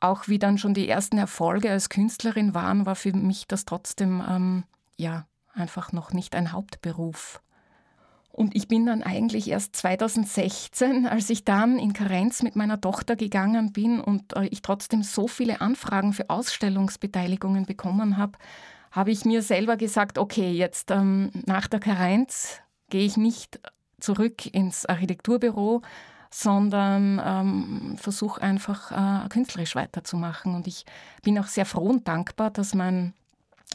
Auch 0.00 0.28
wie 0.28 0.38
dann 0.38 0.58
schon 0.58 0.74
die 0.74 0.88
ersten 0.88 1.18
Erfolge 1.18 1.70
als 1.70 1.88
Künstlerin 1.88 2.54
waren, 2.54 2.86
war 2.86 2.96
für 2.96 3.12
mich 3.12 3.46
das 3.46 3.64
trotzdem 3.64 4.22
ähm, 4.28 4.64
ja 4.96 5.26
einfach 5.52 5.92
noch 5.92 6.12
nicht 6.12 6.34
ein 6.34 6.52
Hauptberuf. 6.52 7.40
Und 8.36 8.54
ich 8.54 8.68
bin 8.68 8.84
dann 8.84 9.02
eigentlich 9.02 9.48
erst 9.48 9.76
2016, 9.76 11.06
als 11.06 11.30
ich 11.30 11.44
dann 11.44 11.78
in 11.78 11.94
Karenz 11.94 12.42
mit 12.42 12.54
meiner 12.54 12.78
Tochter 12.78 13.16
gegangen 13.16 13.72
bin 13.72 13.98
und 13.98 14.36
äh, 14.36 14.44
ich 14.48 14.60
trotzdem 14.60 15.02
so 15.02 15.26
viele 15.26 15.62
Anfragen 15.62 16.12
für 16.12 16.28
Ausstellungsbeteiligungen 16.28 17.64
bekommen 17.64 18.18
habe, 18.18 18.36
habe 18.92 19.10
ich 19.10 19.24
mir 19.24 19.40
selber 19.40 19.78
gesagt, 19.78 20.18
okay, 20.18 20.52
jetzt 20.52 20.90
ähm, 20.90 21.30
nach 21.46 21.66
der 21.66 21.80
Karenz 21.80 22.60
gehe 22.90 23.04
ich 23.04 23.16
nicht 23.16 23.60
zurück 24.00 24.46
ins 24.46 24.86
Architekturbüro, 24.86 25.82
sondern 26.30 27.20
ähm, 27.24 27.96
versuche 27.98 28.42
einfach 28.42 28.92
äh, 29.24 29.28
künstlerisch 29.28 29.74
weiterzumachen. 29.74 30.54
Und 30.54 30.66
ich 30.66 30.84
bin 31.22 31.38
auch 31.38 31.46
sehr 31.46 31.64
froh 31.64 31.88
und 31.88 32.06
dankbar, 32.08 32.50
dass 32.50 32.74
mein 32.74 33.14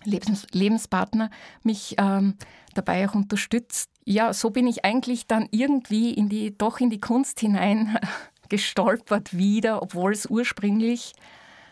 Lebens 0.04 0.48
Lebenspartner 0.52 1.30
mich 1.64 1.96
ähm, 1.98 2.36
dabei 2.74 3.08
auch 3.08 3.16
unterstützt, 3.16 3.90
ja, 4.04 4.34
so 4.34 4.50
bin 4.50 4.68
ich 4.68 4.84
eigentlich 4.84 5.28
dann 5.28 5.48
irgendwie 5.52 6.14
in 6.14 6.28
die, 6.28 6.58
doch 6.58 6.80
in 6.80 6.90
die 6.90 7.00
Kunst 7.00 7.40
hinein 7.40 7.98
gestolpert 8.50 9.38
wieder, 9.38 9.82
obwohl 9.82 10.12
es 10.12 10.26
ursprünglich 10.26 11.14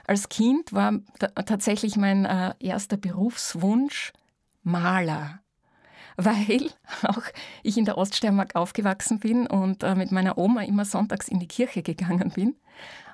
als 0.05 0.29
Kind 0.29 0.73
war 0.73 0.93
tatsächlich 1.45 1.95
mein 1.97 2.25
äh, 2.25 2.53
erster 2.59 2.97
Berufswunsch 2.97 4.11
Maler. 4.63 5.39
Weil 6.21 6.69
auch 7.03 7.23
ich 7.63 7.77
in 7.77 7.85
der 7.85 7.97
Oststeiermark 7.97 8.55
aufgewachsen 8.55 9.19
bin 9.19 9.47
und 9.47 9.83
äh, 9.83 9.95
mit 9.95 10.11
meiner 10.11 10.37
Oma 10.37 10.63
immer 10.63 10.83
sonntags 10.83 11.29
in 11.29 11.39
die 11.39 11.47
Kirche 11.47 11.81
gegangen 11.81 12.31
bin. 12.31 12.55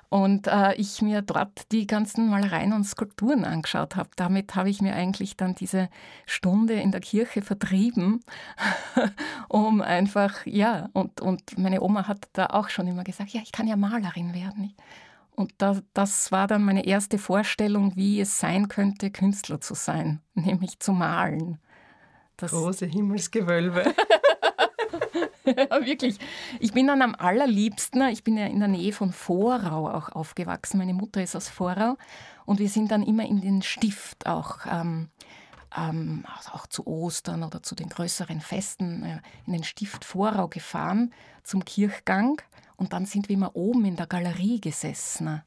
Und 0.08 0.46
äh, 0.46 0.74
ich 0.74 1.02
mir 1.02 1.22
dort 1.22 1.72
die 1.72 1.86
ganzen 1.86 2.30
Malereien 2.30 2.72
und 2.72 2.84
Skulpturen 2.84 3.44
angeschaut 3.44 3.96
habe. 3.96 4.08
Damit 4.16 4.54
habe 4.54 4.70
ich 4.70 4.80
mir 4.80 4.94
eigentlich 4.94 5.36
dann 5.36 5.54
diese 5.54 5.88
Stunde 6.26 6.74
in 6.74 6.92
der 6.92 7.00
Kirche 7.00 7.42
vertrieben, 7.42 8.24
um 9.48 9.80
einfach, 9.82 10.46
ja, 10.46 10.88
und, 10.92 11.20
und 11.20 11.58
meine 11.58 11.80
Oma 11.82 12.06
hat 12.06 12.28
da 12.34 12.46
auch 12.46 12.68
schon 12.68 12.86
immer 12.86 13.04
gesagt, 13.04 13.30
ja, 13.30 13.40
ich 13.42 13.52
kann 13.52 13.66
ja 13.66 13.76
Malerin 13.76 14.32
werden. 14.32 14.74
Und 15.36 15.52
da, 15.58 15.80
das 15.92 16.32
war 16.32 16.46
dann 16.46 16.64
meine 16.64 16.86
erste 16.86 17.18
Vorstellung, 17.18 17.94
wie 17.94 18.20
es 18.20 18.38
sein 18.38 18.68
könnte, 18.68 19.10
Künstler 19.10 19.60
zu 19.60 19.74
sein, 19.74 20.20
nämlich 20.34 20.80
zu 20.80 20.92
malen. 20.92 21.58
Das 22.36 22.50
Große 22.50 22.86
Himmelsgewölbe. 22.86 23.82
ja, 25.44 25.86
wirklich. 25.86 26.18
Ich 26.60 26.72
bin 26.72 26.86
dann 26.86 27.02
am 27.02 27.14
allerliebsten, 27.14 28.02
ich 28.08 28.24
bin 28.24 28.36
ja 28.36 28.46
in 28.46 28.58
der 28.58 28.68
Nähe 28.68 28.92
von 28.92 29.12
Vorau 29.12 29.88
auch 29.88 30.10
aufgewachsen. 30.10 30.78
Meine 30.78 30.94
Mutter 30.94 31.22
ist 31.22 31.34
aus 31.34 31.48
Vorau 31.48 31.96
und 32.44 32.58
wir 32.58 32.68
sind 32.68 32.90
dann 32.90 33.02
immer 33.02 33.24
in 33.24 33.40
den 33.40 33.62
Stift 33.62 34.26
auch. 34.26 34.66
Ähm, 34.70 35.08
ähm, 35.76 36.24
also 36.36 36.52
auch 36.52 36.66
zu 36.66 36.86
Ostern 36.86 37.42
oder 37.42 37.62
zu 37.62 37.74
den 37.74 37.88
größeren 37.88 38.40
Festen 38.40 39.02
äh, 39.02 39.20
in 39.46 39.52
den 39.52 39.64
Stift 39.64 40.04
Vorau 40.04 40.48
gefahren 40.48 41.12
zum 41.42 41.64
Kirchgang 41.64 42.40
und 42.76 42.92
dann 42.92 43.06
sind 43.06 43.28
wir 43.28 43.34
immer 43.36 43.56
oben 43.56 43.84
in 43.84 43.96
der 43.96 44.06
Galerie 44.06 44.60
gesessen. 44.60 45.42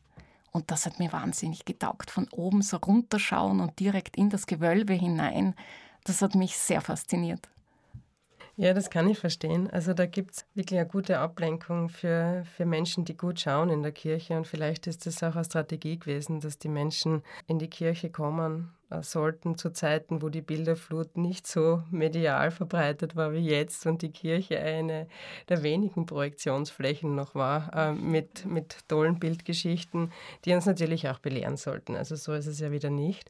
Und 0.52 0.72
das 0.72 0.86
hat 0.86 0.98
mir 0.98 1.14
wahnsinnig 1.14 1.66
getaugt, 1.66 2.10
von 2.10 2.28
oben 2.32 2.64
so 2.64 2.78
runterschauen 2.78 3.60
und 3.60 3.80
direkt 3.80 4.18
in 4.18 4.30
das 4.30 4.48
Gewölbe 4.48 4.94
hinein. 4.94 5.54
Das 6.04 6.22
hat 6.22 6.36
mich 6.36 6.58
sehr 6.58 6.82
fasziniert. 6.82 7.50
Ja, 8.56 8.74
das 8.74 8.90
kann 8.90 9.08
ich 9.08 9.18
verstehen. 9.18 9.70
Also 9.70 9.94
da 9.94 10.06
gibt 10.06 10.32
es 10.32 10.46
wirklich 10.54 10.80
eine 10.80 10.90
gute 10.90 11.20
Ablenkung 11.20 11.88
für, 11.88 12.44
für 12.58 12.66
Menschen, 12.66 13.06
die 13.06 13.16
gut 13.16 13.40
schauen 13.40 13.70
in 13.70 13.84
der 13.84 13.94
Kirche. 13.94 14.36
Und 14.36 14.48
vielleicht 14.48 14.86
ist 14.86 15.06
das 15.06 15.24
auch 15.24 15.36
eine 15.36 15.46
Strategie 15.46 15.98
gewesen, 15.98 16.42
dass 16.42 16.58
die 16.58 16.68
Menschen 16.68 17.24
in 17.48 17.58
die 17.58 17.70
Kirche 17.70 18.10
kommen 18.10 18.74
sollten 19.02 19.56
zu 19.56 19.70
Zeiten, 19.72 20.22
wo 20.22 20.30
die 20.30 20.42
Bilderflut 20.42 21.16
nicht 21.18 21.46
so 21.46 21.84
medial 21.92 22.50
verbreitet 22.50 23.16
war 23.16 23.34
wie 23.34 23.48
jetzt 23.48 23.86
und 23.86 24.02
die 24.02 24.12
Kirche 24.12 24.60
eine 24.60 25.08
der 25.48 25.62
wenigen 25.62 26.06
Projektionsflächen 26.06 27.14
noch 27.14 27.36
war 27.36 27.72
äh, 27.76 27.94
mit, 27.94 28.46
mit 28.46 28.78
tollen 28.88 29.20
Bildgeschichten, 29.20 30.12
die 30.46 30.54
uns 30.54 30.66
natürlich 30.66 31.08
auch 31.08 31.20
belehren 31.20 31.56
sollten. 31.56 31.96
Also 31.96 32.16
so 32.16 32.34
ist 32.34 32.48
es 32.48 32.60
ja 32.60 32.72
wieder 32.72 32.90
nicht. 32.90 33.30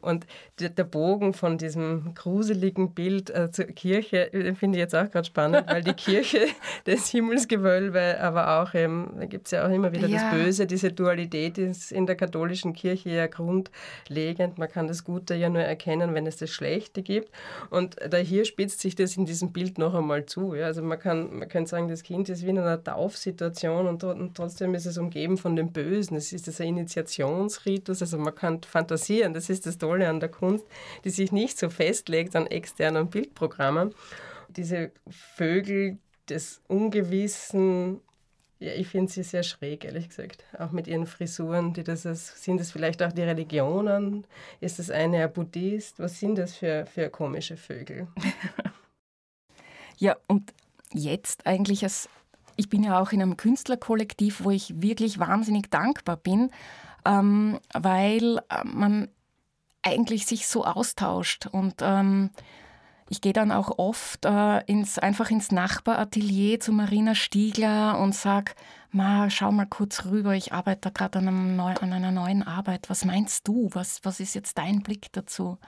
Und 0.00 0.26
der, 0.58 0.70
der 0.70 0.84
Bogen 0.84 1.32
von 1.32 1.58
diesem 1.58 2.14
gruseligen 2.14 2.94
Bild 2.94 3.30
äh, 3.30 3.50
zur 3.52 3.66
Kirche, 3.66 4.30
den 4.32 4.56
finde 4.56 4.78
ich 4.78 4.82
jetzt 4.82 4.94
auch 4.94 5.10
gerade 5.10 5.26
spannend, 5.26 5.64
weil 5.68 5.82
die 5.82 5.94
Kirche, 5.94 6.40
das 6.84 7.08
Himmelsgewölbe, 7.08 8.18
aber 8.20 8.60
auch 8.60 8.74
eben, 8.74 9.14
da 9.18 9.26
gibt 9.26 9.46
es 9.46 9.52
ja 9.52 9.66
auch 9.66 9.70
immer 9.70 9.92
wieder 9.92 10.08
ja. 10.08 10.30
das 10.30 10.38
Böse, 10.38 10.66
diese 10.66 10.92
Dualität 10.92 11.58
ist 11.58 11.92
in 11.92 12.06
der 12.06 12.16
katholischen 12.16 12.72
Kirche 12.72 13.10
ja 13.10 13.26
grundlegend. 13.28 14.58
Man 14.58 14.68
kann 14.68 14.87
das 14.88 15.04
Gute 15.04 15.34
ja 15.34 15.48
nur 15.48 15.62
erkennen, 15.62 16.14
wenn 16.14 16.26
es 16.26 16.36
das 16.36 16.50
Schlechte 16.50 17.02
gibt. 17.02 17.30
Und 17.70 17.96
da 18.08 18.16
hier 18.16 18.44
spitzt 18.44 18.80
sich 18.80 18.94
das 18.94 19.16
in 19.16 19.26
diesem 19.26 19.52
Bild 19.52 19.78
noch 19.78 19.94
einmal 19.94 20.26
zu. 20.26 20.54
Ja? 20.54 20.66
Also 20.66 20.82
man 20.82 20.98
kann, 20.98 21.38
man 21.38 21.48
kann 21.48 21.66
sagen, 21.66 21.88
das 21.88 22.02
Kind 22.02 22.28
ist 22.28 22.44
wie 22.44 22.50
in 22.50 22.58
einer 22.58 22.82
Taufsituation 22.82 23.86
und, 23.86 24.02
und 24.04 24.36
trotzdem 24.36 24.74
ist 24.74 24.86
es 24.86 24.98
umgeben 24.98 25.38
von 25.38 25.54
dem 25.56 25.72
Bösen. 25.72 26.16
Es 26.16 26.32
ist 26.32 26.60
ein 26.60 26.68
Initiationsritus, 26.68 28.02
also 28.02 28.18
man 28.18 28.34
kann 28.34 28.62
fantasieren. 28.62 29.34
Das 29.34 29.48
ist 29.50 29.66
das 29.66 29.78
Tolle 29.78 30.08
an 30.08 30.20
der 30.20 30.30
Kunst, 30.30 30.64
die 31.04 31.10
sich 31.10 31.32
nicht 31.32 31.58
so 31.58 31.70
festlegt 31.70 32.34
an 32.34 32.46
externen 32.46 33.08
Bildprogrammen. 33.08 33.94
Diese 34.48 34.90
Vögel 35.08 35.98
des 36.28 36.60
Ungewissen 36.68 38.00
ja, 38.60 38.72
ich 38.72 38.88
finde 38.88 39.10
sie 39.10 39.22
sehr 39.22 39.42
schräg, 39.42 39.84
ehrlich 39.84 40.08
gesagt. 40.08 40.44
Auch 40.58 40.72
mit 40.72 40.88
ihren 40.88 41.06
Frisuren, 41.06 41.72
die 41.74 41.84
das 41.84 42.04
ist, 42.04 42.42
sind 42.42 42.58
das 42.58 42.72
vielleicht 42.72 43.02
auch 43.02 43.12
die 43.12 43.22
Religionen? 43.22 44.26
Ist 44.60 44.78
das 44.78 44.90
eine 44.90 45.22
ein 45.22 45.32
Buddhist? 45.32 45.98
Was 46.00 46.18
sind 46.18 46.36
das 46.38 46.56
für, 46.56 46.86
für 46.86 47.08
komische 47.08 47.56
Vögel? 47.56 48.08
ja, 49.98 50.16
und 50.26 50.52
jetzt 50.92 51.46
eigentlich 51.46 51.84
als 51.84 52.08
ich 52.56 52.68
bin 52.68 52.82
ja 52.82 52.98
auch 52.98 53.12
in 53.12 53.22
einem 53.22 53.36
Künstlerkollektiv, 53.36 54.42
wo 54.42 54.50
ich 54.50 54.82
wirklich 54.82 55.20
wahnsinnig 55.20 55.70
dankbar 55.70 56.16
bin, 56.16 56.50
ähm, 57.04 57.60
weil 57.72 58.40
man 58.64 59.08
eigentlich 59.82 60.26
sich 60.26 60.48
so 60.48 60.64
austauscht 60.64 61.46
und 61.46 61.76
ähm, 61.82 62.30
ich 63.10 63.20
gehe 63.20 63.32
dann 63.32 63.52
auch 63.52 63.78
oft 63.78 64.24
äh, 64.24 64.62
ins, 64.64 64.98
einfach 64.98 65.30
ins 65.30 65.50
Nachbaratelier 65.50 66.60
zu 66.60 66.72
Marina 66.72 67.14
Stiegler 67.14 67.98
und 67.98 68.14
sage, 68.14 68.52
Ma, 68.90 69.28
schau 69.30 69.52
mal 69.52 69.66
kurz 69.66 70.06
rüber, 70.06 70.34
ich 70.34 70.52
arbeite 70.52 70.90
gerade 70.90 71.18
an, 71.18 71.28
an, 71.28 71.92
einer 71.92 72.10
neuen 72.10 72.42
Arbeit. 72.42 72.88
Was 72.88 73.04
meinst 73.04 73.46
du? 73.46 73.68
Was, 73.72 74.00
was 74.02 74.20
ist 74.20 74.34
jetzt 74.34 74.56
dein 74.56 74.82
Blick 74.82 75.12
dazu? 75.12 75.58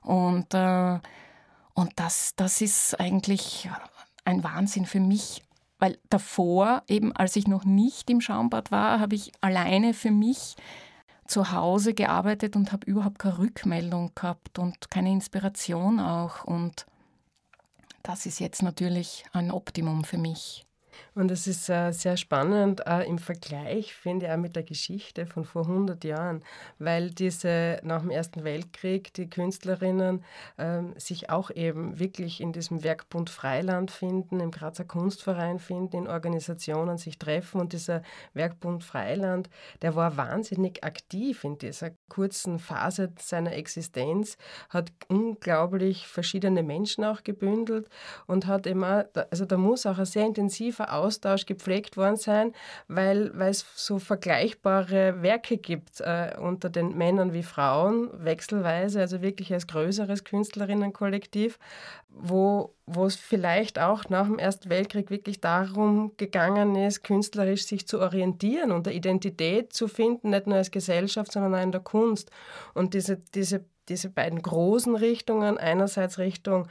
Und, 0.00 0.54
äh, 0.54 0.98
und 1.74 1.92
das, 1.96 2.34
das 2.36 2.60
ist 2.60 2.98
eigentlich 2.98 3.68
ein 4.24 4.44
Wahnsinn 4.44 4.86
für 4.86 5.00
mich, 5.00 5.42
weil 5.78 5.98
davor, 6.10 6.82
eben 6.88 7.14
als 7.14 7.36
ich 7.36 7.46
noch 7.46 7.64
nicht 7.64 8.08
im 8.08 8.20
Schaumbad 8.20 8.70
war, 8.70 9.00
habe 9.00 9.14
ich 9.14 9.32
alleine 9.40 9.94
für 9.94 10.10
mich 10.10 10.56
zu 11.32 11.50
Hause 11.50 11.94
gearbeitet 11.94 12.56
und 12.56 12.72
habe 12.72 12.86
überhaupt 12.86 13.18
keine 13.18 13.38
Rückmeldung 13.38 14.12
gehabt 14.14 14.58
und 14.58 14.90
keine 14.90 15.10
Inspiration 15.10 15.98
auch. 15.98 16.44
Und 16.44 16.86
das 18.02 18.26
ist 18.26 18.38
jetzt 18.38 18.62
natürlich 18.62 19.24
ein 19.32 19.50
Optimum 19.50 20.04
für 20.04 20.18
mich. 20.18 20.66
Und 21.14 21.30
es 21.30 21.46
ist 21.46 21.68
äh, 21.68 21.92
sehr 21.92 22.16
spannend 22.16 22.86
äh, 22.86 23.04
im 23.06 23.18
Vergleich, 23.18 23.94
finde 23.94 24.26
ich, 24.26 24.32
auch 24.32 24.36
mit 24.36 24.56
der 24.56 24.62
Geschichte 24.62 25.26
von 25.26 25.44
vor 25.44 25.62
100 25.62 26.04
Jahren, 26.04 26.42
weil 26.78 27.10
diese 27.10 27.80
nach 27.82 28.00
dem 28.00 28.10
Ersten 28.10 28.44
Weltkrieg 28.44 29.12
die 29.14 29.28
Künstlerinnen 29.28 30.24
äh, 30.56 30.82
sich 30.96 31.30
auch 31.30 31.50
eben 31.50 31.98
wirklich 31.98 32.40
in 32.40 32.52
diesem 32.52 32.82
Werkbund 32.82 33.30
Freiland 33.30 33.90
finden, 33.90 34.40
im 34.40 34.50
Grazer 34.50 34.84
Kunstverein 34.84 35.58
finden, 35.58 35.96
in 35.96 36.08
Organisationen 36.08 36.98
sich 36.98 37.18
treffen. 37.18 37.60
Und 37.60 37.72
dieser 37.72 38.02
Werkbund 38.34 38.84
Freiland, 38.84 39.48
der 39.82 39.94
war 39.94 40.16
wahnsinnig 40.16 40.84
aktiv 40.84 41.44
in 41.44 41.58
dieser 41.58 41.90
kurzen 42.08 42.58
Phase 42.58 43.12
seiner 43.18 43.52
Existenz, 43.52 44.36
hat 44.68 44.92
unglaublich 45.08 46.06
verschiedene 46.06 46.62
Menschen 46.62 47.04
auch 47.04 47.22
gebündelt 47.22 47.88
und 48.26 48.46
hat 48.46 48.66
immer, 48.66 49.06
also 49.30 49.44
da 49.44 49.56
muss 49.56 49.86
auch 49.86 49.98
ein 49.98 50.04
sehr 50.04 50.26
intensiver 50.26 50.81
tiefer 50.82 50.92
Austausch 50.92 51.46
gepflegt 51.46 51.96
worden 51.96 52.16
sein, 52.16 52.52
weil, 52.88 53.32
es 53.42 53.64
so 53.74 53.98
vergleichbare 53.98 55.22
Werke 55.22 55.58
gibt 55.58 56.00
äh, 56.00 56.36
unter 56.40 56.70
den 56.70 56.96
Männern 56.96 57.32
wie 57.32 57.42
Frauen, 57.42 58.10
wechselweise, 58.12 59.00
also 59.00 59.20
wirklich 59.20 59.52
als 59.52 59.66
größeres 59.66 60.24
Künstlerinnenkollektiv, 60.24 61.58
wo, 62.08 62.74
wo 62.86 63.06
es 63.06 63.16
vielleicht 63.16 63.78
auch 63.78 64.08
nach 64.08 64.26
dem 64.26 64.38
Ersten 64.38 64.70
Weltkrieg 64.70 65.10
wirklich 65.10 65.40
darum 65.40 66.12
gegangen 66.16 66.76
ist, 66.76 67.02
künstlerisch 67.02 67.66
sich 67.66 67.86
zu 67.86 68.00
orientieren 68.00 68.70
und 68.70 68.86
eine 68.86 68.96
Identität 68.96 69.72
zu 69.72 69.88
finden, 69.88 70.30
nicht 70.30 70.46
nur 70.46 70.56
als 70.56 70.70
Gesellschaft, 70.70 71.32
sondern 71.32 71.54
auch 71.54 71.62
in 71.62 71.72
der 71.72 71.80
Kunst. 71.80 72.30
Und 72.74 72.94
diese, 72.94 73.16
diese, 73.34 73.64
diese 73.88 74.10
beiden 74.10 74.42
großen 74.42 74.94
Richtungen, 74.94 75.58
einerseits 75.58 76.18
Richtung 76.18 76.68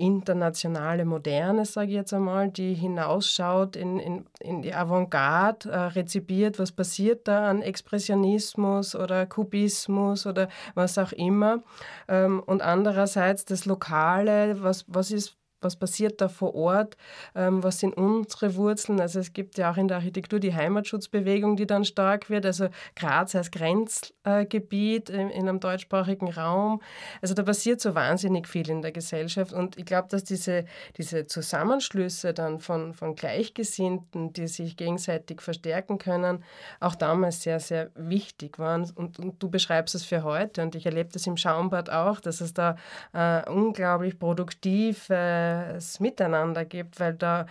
internationale 0.00 1.04
Moderne, 1.04 1.64
sage 1.64 1.88
ich 1.88 1.94
jetzt 1.94 2.14
einmal, 2.14 2.48
die 2.48 2.74
hinausschaut 2.74 3.76
in, 3.76 3.98
in, 3.98 4.24
in 4.40 4.62
die 4.62 4.74
Avantgarde, 4.74 5.70
äh, 5.70 5.76
rezipiert, 5.76 6.58
was 6.58 6.72
passiert 6.72 7.28
da 7.28 7.48
an 7.48 7.62
Expressionismus 7.62 8.94
oder 8.94 9.26
Kubismus 9.26 10.26
oder 10.26 10.48
was 10.74 10.98
auch 10.98 11.12
immer. 11.12 11.62
Ähm, 12.08 12.42
und 12.44 12.62
andererseits 12.62 13.44
das 13.44 13.66
Lokale, 13.66 14.62
was, 14.62 14.84
was 14.88 15.10
ist 15.10 15.39
was 15.60 15.76
passiert 15.76 16.20
da 16.20 16.28
vor 16.28 16.54
Ort, 16.54 16.96
ähm, 17.34 17.62
was 17.62 17.80
sind 17.80 17.96
unsere 17.96 18.54
Wurzeln. 18.56 19.00
Also 19.00 19.20
es 19.20 19.32
gibt 19.32 19.58
ja 19.58 19.70
auch 19.70 19.76
in 19.76 19.88
der 19.88 19.98
Architektur 19.98 20.40
die 20.40 20.54
Heimatschutzbewegung, 20.54 21.56
die 21.56 21.66
dann 21.66 21.84
stark 21.84 22.30
wird, 22.30 22.46
also 22.46 22.68
Graz 22.96 23.34
als 23.34 23.50
Grenzgebiet 23.50 25.10
in, 25.10 25.30
in 25.30 25.48
einem 25.48 25.60
deutschsprachigen 25.60 26.30
Raum. 26.30 26.80
Also 27.20 27.34
da 27.34 27.42
passiert 27.42 27.80
so 27.80 27.94
wahnsinnig 27.94 28.48
viel 28.48 28.68
in 28.70 28.82
der 28.82 28.92
Gesellschaft. 28.92 29.52
Und 29.52 29.76
ich 29.78 29.84
glaube, 29.84 30.08
dass 30.08 30.24
diese, 30.24 30.64
diese 30.96 31.26
Zusammenschlüsse 31.26 32.32
dann 32.32 32.60
von, 32.60 32.94
von 32.94 33.14
Gleichgesinnten, 33.14 34.32
die 34.32 34.48
sich 34.48 34.76
gegenseitig 34.76 35.40
verstärken 35.42 35.98
können, 35.98 36.44
auch 36.80 36.94
damals 36.94 37.42
sehr, 37.42 37.60
sehr 37.60 37.90
wichtig 37.94 38.58
waren. 38.58 38.90
Und, 38.94 39.18
und 39.18 39.42
du 39.42 39.50
beschreibst 39.50 39.94
es 39.94 40.04
für 40.04 40.22
heute. 40.22 40.62
Und 40.62 40.74
ich 40.74 40.86
erlebe 40.86 41.10
das 41.12 41.26
im 41.26 41.36
Schaumbad 41.36 41.90
auch, 41.90 42.20
dass 42.20 42.40
es 42.40 42.54
da 42.54 42.76
äh, 43.12 43.48
unglaublich 43.50 44.18
produktive 44.18 45.49
es 45.76 46.00
Miteinander 46.00 46.64
gibt, 46.64 47.00
weil 47.00 47.14
da 47.14 47.46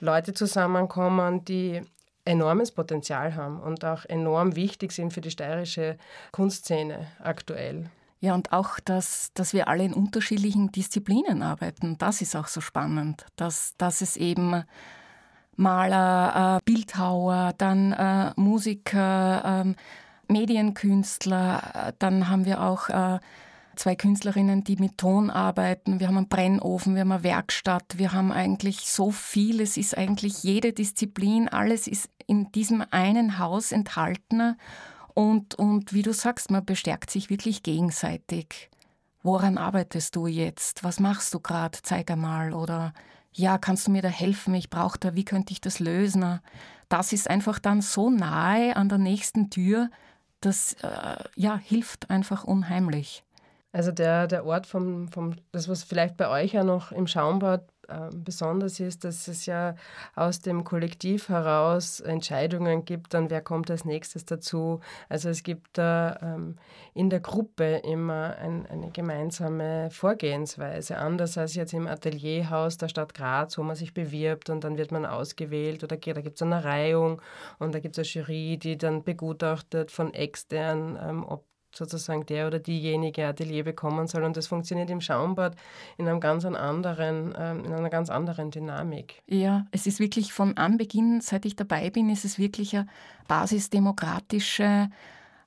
Leute 0.00 0.32
zusammenkommen, 0.32 1.44
die 1.44 1.82
enormes 2.24 2.72
Potenzial 2.72 3.34
haben 3.34 3.60
und 3.60 3.84
auch 3.84 4.04
enorm 4.06 4.56
wichtig 4.56 4.92
sind 4.92 5.12
für 5.12 5.20
die 5.20 5.30
steirische 5.30 5.96
Kunstszene 6.32 7.06
aktuell. 7.22 7.90
Ja, 8.20 8.34
und 8.34 8.52
auch, 8.52 8.78
dass, 8.80 9.30
dass 9.32 9.54
wir 9.54 9.68
alle 9.68 9.84
in 9.84 9.94
unterschiedlichen 9.94 10.70
Disziplinen 10.72 11.42
arbeiten, 11.42 11.96
das 11.96 12.20
ist 12.20 12.36
auch 12.36 12.48
so 12.48 12.60
spannend, 12.60 13.24
dass, 13.36 13.74
dass 13.78 14.02
es 14.02 14.16
eben 14.18 14.62
Maler, 15.56 16.58
äh, 16.58 16.70
Bildhauer, 16.70 17.54
dann 17.56 17.92
äh, 17.92 18.32
Musiker, 18.36 19.64
äh, 19.64 19.74
Medienkünstler, 20.32 21.94
dann 21.98 22.28
haben 22.28 22.44
wir 22.44 22.62
auch 22.62 22.88
äh, 22.88 23.18
zwei 23.80 23.96
Künstlerinnen, 23.96 24.62
die 24.62 24.76
mit 24.76 24.98
Ton 24.98 25.30
arbeiten. 25.30 26.00
Wir 26.00 26.08
haben 26.08 26.18
einen 26.18 26.28
Brennofen, 26.28 26.94
wir 26.94 27.00
haben 27.00 27.12
eine 27.12 27.22
Werkstatt. 27.22 27.96
Wir 27.96 28.12
haben 28.12 28.30
eigentlich 28.30 28.80
so 28.80 29.10
viel. 29.10 29.60
Es 29.60 29.78
ist 29.78 29.96
eigentlich 29.96 30.42
jede 30.42 30.74
Disziplin, 30.74 31.48
alles 31.48 31.86
ist 31.86 32.10
in 32.26 32.52
diesem 32.52 32.84
einen 32.90 33.38
Haus 33.38 33.72
enthalten. 33.72 34.56
Und, 35.14 35.54
und 35.54 35.94
wie 35.94 36.02
du 36.02 36.12
sagst, 36.12 36.50
man 36.50 36.64
bestärkt 36.64 37.10
sich 37.10 37.30
wirklich 37.30 37.62
gegenseitig. 37.62 38.70
Woran 39.22 39.56
arbeitest 39.56 40.14
du 40.14 40.26
jetzt? 40.26 40.84
Was 40.84 41.00
machst 41.00 41.32
du 41.32 41.40
gerade? 41.40 41.78
Zeig 41.82 42.10
einmal. 42.10 42.52
Oder 42.52 42.92
ja, 43.32 43.56
kannst 43.56 43.86
du 43.86 43.92
mir 43.92 44.02
da 44.02 44.08
helfen? 44.08 44.54
Ich 44.54 44.68
brauche 44.68 44.98
da, 44.98 45.14
wie 45.14 45.24
könnte 45.24 45.52
ich 45.52 45.60
das 45.60 45.78
lösen? 45.78 46.40
Das 46.90 47.14
ist 47.14 47.30
einfach 47.30 47.58
dann 47.58 47.80
so 47.80 48.10
nahe 48.10 48.76
an 48.76 48.90
der 48.90 48.98
nächsten 48.98 49.48
Tür, 49.48 49.88
das 50.40 50.74
äh, 50.82 51.16
ja, 51.36 51.56
hilft 51.56 52.10
einfach 52.10 52.44
unheimlich. 52.44 53.24
Also 53.72 53.92
der, 53.92 54.26
der 54.26 54.44
Ort 54.46 54.66
vom, 54.66 55.08
vom, 55.08 55.36
das 55.52 55.68
was 55.68 55.84
vielleicht 55.84 56.16
bei 56.16 56.28
euch 56.28 56.54
ja 56.54 56.64
noch 56.64 56.90
im 56.90 57.06
Schaumbad 57.06 57.68
äh, 57.90 58.10
besonders 58.14 58.80
ist, 58.80 59.04
dass 59.04 59.28
es 59.28 59.46
ja 59.46 59.74
aus 60.14 60.40
dem 60.40 60.64
Kollektiv 60.64 61.28
heraus 61.28 62.00
Entscheidungen 62.00 62.84
gibt, 62.84 63.14
dann 63.14 63.30
wer 63.30 63.40
kommt 63.40 63.70
als 63.70 63.84
nächstes 63.84 64.24
dazu. 64.24 64.80
Also 65.08 65.28
es 65.28 65.42
gibt 65.42 65.78
da 65.78 66.18
ähm, 66.22 66.56
in 66.94 67.10
der 67.10 67.20
Gruppe 67.20 67.80
immer 67.84 68.36
ein, 68.38 68.66
eine 68.66 68.90
gemeinsame 68.90 69.90
Vorgehensweise, 69.90 70.98
anders 70.98 71.36
als 71.36 71.54
jetzt 71.54 71.72
im 71.72 71.86
Atelierhaus 71.86 72.76
der 72.76 72.88
Stadt 72.88 73.14
Graz, 73.14 73.58
wo 73.58 73.62
man 73.62 73.76
sich 73.76 73.92
bewirbt 73.92 74.50
und 74.50 74.62
dann 74.62 74.78
wird 74.78 74.92
man 74.92 75.04
ausgewählt 75.04 75.82
oder 75.82 75.96
da 75.96 76.20
gibt 76.20 76.36
es 76.36 76.42
eine 76.42 76.64
Reihung 76.64 77.20
und 77.58 77.74
da 77.74 77.80
gibt 77.80 77.98
es 77.98 78.16
eine 78.16 78.24
Jury, 78.24 78.58
die 78.58 78.78
dann 78.78 79.02
begutachtet 79.04 79.90
von 79.90 80.14
extern, 80.14 80.98
ähm, 81.02 81.24
ob 81.24 81.49
sozusagen 81.72 82.26
der 82.26 82.46
oder 82.46 82.58
diejenige 82.58 83.26
Atelier 83.26 83.64
bekommen 83.64 84.06
soll. 84.06 84.24
Und 84.24 84.36
das 84.36 84.46
funktioniert 84.46 84.90
im 84.90 85.00
Schaumbad 85.00 85.56
in, 85.98 86.08
einem 86.08 86.20
ganz 86.20 86.44
anderen, 86.44 87.34
ähm, 87.38 87.64
in 87.64 87.72
einer 87.72 87.90
ganz 87.90 88.10
anderen 88.10 88.50
Dynamik. 88.50 89.22
Ja, 89.26 89.66
es 89.70 89.86
ist 89.86 90.00
wirklich 90.00 90.32
von 90.32 90.56
Anbeginn, 90.56 91.20
seit 91.20 91.44
ich 91.44 91.56
dabei 91.56 91.90
bin, 91.90 92.10
ist 92.10 92.24
es 92.24 92.38
wirklich 92.38 92.76
eine 92.76 92.86
basisdemokratische 93.28 94.88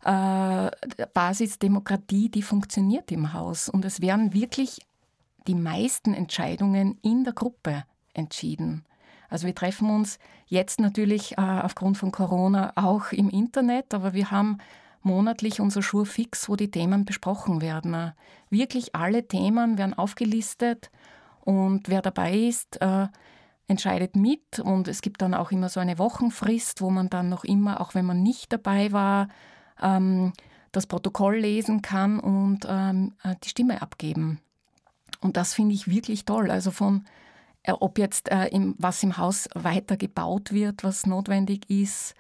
äh, 0.03 0.71
Basisdemokratie, 1.13 2.29
die 2.29 2.41
funktioniert 2.41 3.12
im 3.12 3.33
Haus. 3.33 3.69
Und 3.69 3.86
es 3.86 4.01
werden 4.01 4.33
wirklich 4.33 4.79
die 5.47 5.55
meisten 5.55 6.13
Entscheidungen 6.13 6.97
in 7.01 7.23
der 7.23 7.33
Gruppe 7.33 7.83
entschieden. 8.13 8.86
Also 9.29 9.47
wir 9.47 9.55
treffen 9.55 9.89
uns 9.89 10.19
jetzt 10.47 10.79
natürlich 10.79 11.38
äh, 11.38 11.41
aufgrund 11.41 11.97
von 11.97 12.12
Corona 12.12 12.71
auch 12.75 13.12
im 13.12 13.29
Internet, 13.29 13.93
aber 13.93 14.13
wir 14.13 14.29
haben 14.29 14.59
monatlich 15.06 15.60
unser 15.60 15.82
Schur 15.82 16.06
fix, 16.06 16.50
wo 16.50 16.56
die 16.56 16.72
Themen 16.72 17.06
besprochen 17.06 17.62
werden. 17.62 18.13
Wirklich 18.50 18.96
alle 18.96 19.28
Themen 19.28 19.78
werden 19.78 19.94
aufgelistet 19.94 20.92
und 21.42 21.89
wer 21.89 22.02
dabei 22.02 22.38
ist, 22.38 22.82
äh, 22.82 23.08
entscheidet 23.68 24.16
mit 24.16 24.60
und 24.60 24.88
es 24.88 25.02
gibt 25.02 25.22
dann 25.22 25.34
auch 25.34 25.52
immer 25.52 25.70
so 25.70 25.80
eine 25.80 25.98
Wochenfrist, 25.98 26.82
wo 26.82 26.89
man 26.89 27.10
dann 27.10 27.30
noch 27.30 27.44
immer, 27.44 27.82
auch 27.82 27.96
wenn 27.96 28.06
man 28.06 28.22
nicht 28.22 28.52
dabei 28.52 28.92
war, 28.92 29.30
ähm, 29.82 30.34
das 30.72 30.88
Protokoll 30.88 31.38
lesen 31.38 31.82
kann 31.82 32.20
und 32.20 32.66
ähm, 32.68 33.13
äh, 33.24 33.36
die 33.44 33.50
Stimme 33.50 33.82
abgeben. 33.82 34.39
Und 35.22 35.38
das 35.38 35.54
finde 35.54 35.76
ich 35.76 35.88
wirklich 35.88 36.26
toll. 36.26 36.52
Also 36.52 36.72
von, 36.72 37.06
äh, 37.63 37.72
ob 37.72 37.98
jetzt 37.98 38.30
äh, 38.30 38.48
im, 38.48 38.76
was 38.78 39.02
im 39.04 39.18
Haus 39.18 39.48
weiter 39.54 39.98
gebaut 39.98 40.52
wird, 40.52 40.84
was 40.84 41.06
notwendig 41.06 41.70
ist, 41.70 42.16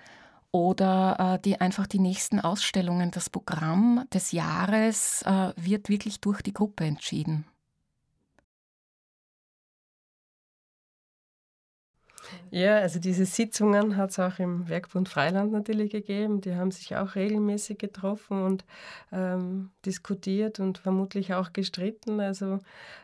oder 0.53 1.35
äh, 1.35 1.39
die, 1.41 1.59
einfach 1.59 1.87
die 1.87 1.99
nächsten 1.99 2.39
Ausstellungen. 2.39 3.11
Das 3.11 3.29
Programm 3.29 4.05
des 4.13 4.31
Jahres 4.31 5.23
äh, 5.23 5.51
wird 5.57 5.89
wirklich 5.89 6.21
durch 6.21 6.41
die 6.41 6.53
Gruppe 6.53 6.85
entschieden. 6.85 7.45
Ja, 12.55 12.77
also 12.77 12.99
diese 12.99 13.25
Sitzungen 13.25 13.97
hat 13.97 14.11
es 14.11 14.19
auch 14.19 14.37
im 14.37 14.69
Werkbund 14.69 15.09
Freiland 15.09 15.51
natürlich 15.51 15.91
gegeben. 15.91 16.39
Die 16.39 16.53
haben 16.53 16.69
sich 16.69 16.95
auch 16.95 17.15
regelmäßig 17.15 17.79
getroffen 17.79 18.43
und 18.43 18.63
ähm, 19.11 19.71
diskutiert 19.87 20.59
und 20.59 20.77
vermutlich 20.77 21.33
auch 21.33 21.51
gestritten 21.51 22.19
also, 22.19 22.59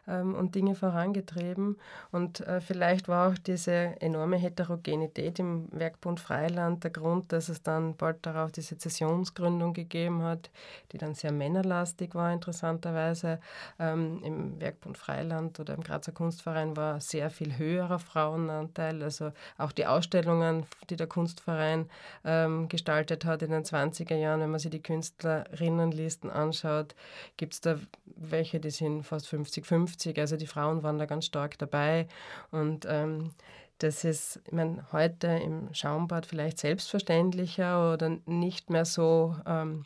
ähm, 0.08 0.36
und 0.36 0.54
Dinge 0.54 0.76
vorangetrieben. 0.76 1.78
Und 2.12 2.42
äh, 2.42 2.62
vielleicht 2.62 3.08
war 3.08 3.32
auch 3.32 3.40
diese 3.40 4.00
enorme 4.00 4.38
Heterogenität 4.38 5.40
im 5.40 5.68
Werkbund 5.72 6.20
Freiland 6.20 6.84
der 6.84 6.92
Grund, 6.92 7.32
dass 7.32 7.50
es 7.50 7.64
dann 7.64 7.98
bald 7.98 8.24
darauf 8.28 8.52
die 8.52 8.62
Sezessionsgründung 8.62 9.74
gegeben 9.74 10.22
hat, 10.22 10.52
die 10.92 11.00
dann 11.00 11.16
sehr 11.16 11.32
männerlastig 11.32 12.14
war, 12.14 12.32
interessanterweise. 12.32 13.40
Ähm, 13.80 14.22
Im 14.24 14.62
Werkbund 14.62 15.00
Freiland 15.00 15.60
oder 15.60 15.74
im 15.74 15.82
Grazer 15.82 16.12
Kunstverein 16.12 16.78
war 16.78 17.02
sehr 17.02 17.32
viel 17.32 17.58
höherer 17.58 17.98
Frauenanteil. 17.98 19.02
Also 19.02 19.32
auch 19.58 19.72
die 19.72 19.86
Ausstellungen, 19.86 20.66
die 20.90 20.96
der 20.96 21.08
Kunstverein 21.08 21.90
ähm, 22.24 22.70
gestaltet 22.70 23.26
hat 23.26 23.42
in 23.42 23.52
den 23.52 23.64
20er 23.64 24.16
Jahren, 24.16 24.42
wenn 24.42 24.52
man 24.52 24.60
sich 24.60 24.72
die 24.72 24.82
Künstlerinnenlisten 24.82 26.30
anschaut, 26.30 26.96
gibt 27.38 27.54
es 27.54 27.62
da 27.62 27.78
welche, 28.16 28.60
die 28.60 28.72
sind 28.72 29.04
fast 29.04 29.28
50-50. 29.28 30.20
Also 30.20 30.38
die 30.38 30.48
Frauen 30.48 30.84
waren 30.84 30.98
da 30.98 31.06
ganz 31.06 31.26
stark 31.26 31.58
dabei. 31.58 32.08
Und 32.52 32.86
ähm, 32.90 33.32
das 33.80 34.04
ist, 34.04 34.42
ich 34.46 34.52
meine, 34.52 34.86
heute 34.92 35.28
im 35.28 35.74
Schaumbad 35.74 36.26
vielleicht 36.26 36.60
selbstverständlicher 36.60 37.94
oder 37.94 38.18
nicht 38.26 38.70
mehr 38.70 38.86
so 38.86 39.36
ähm, 39.46 39.86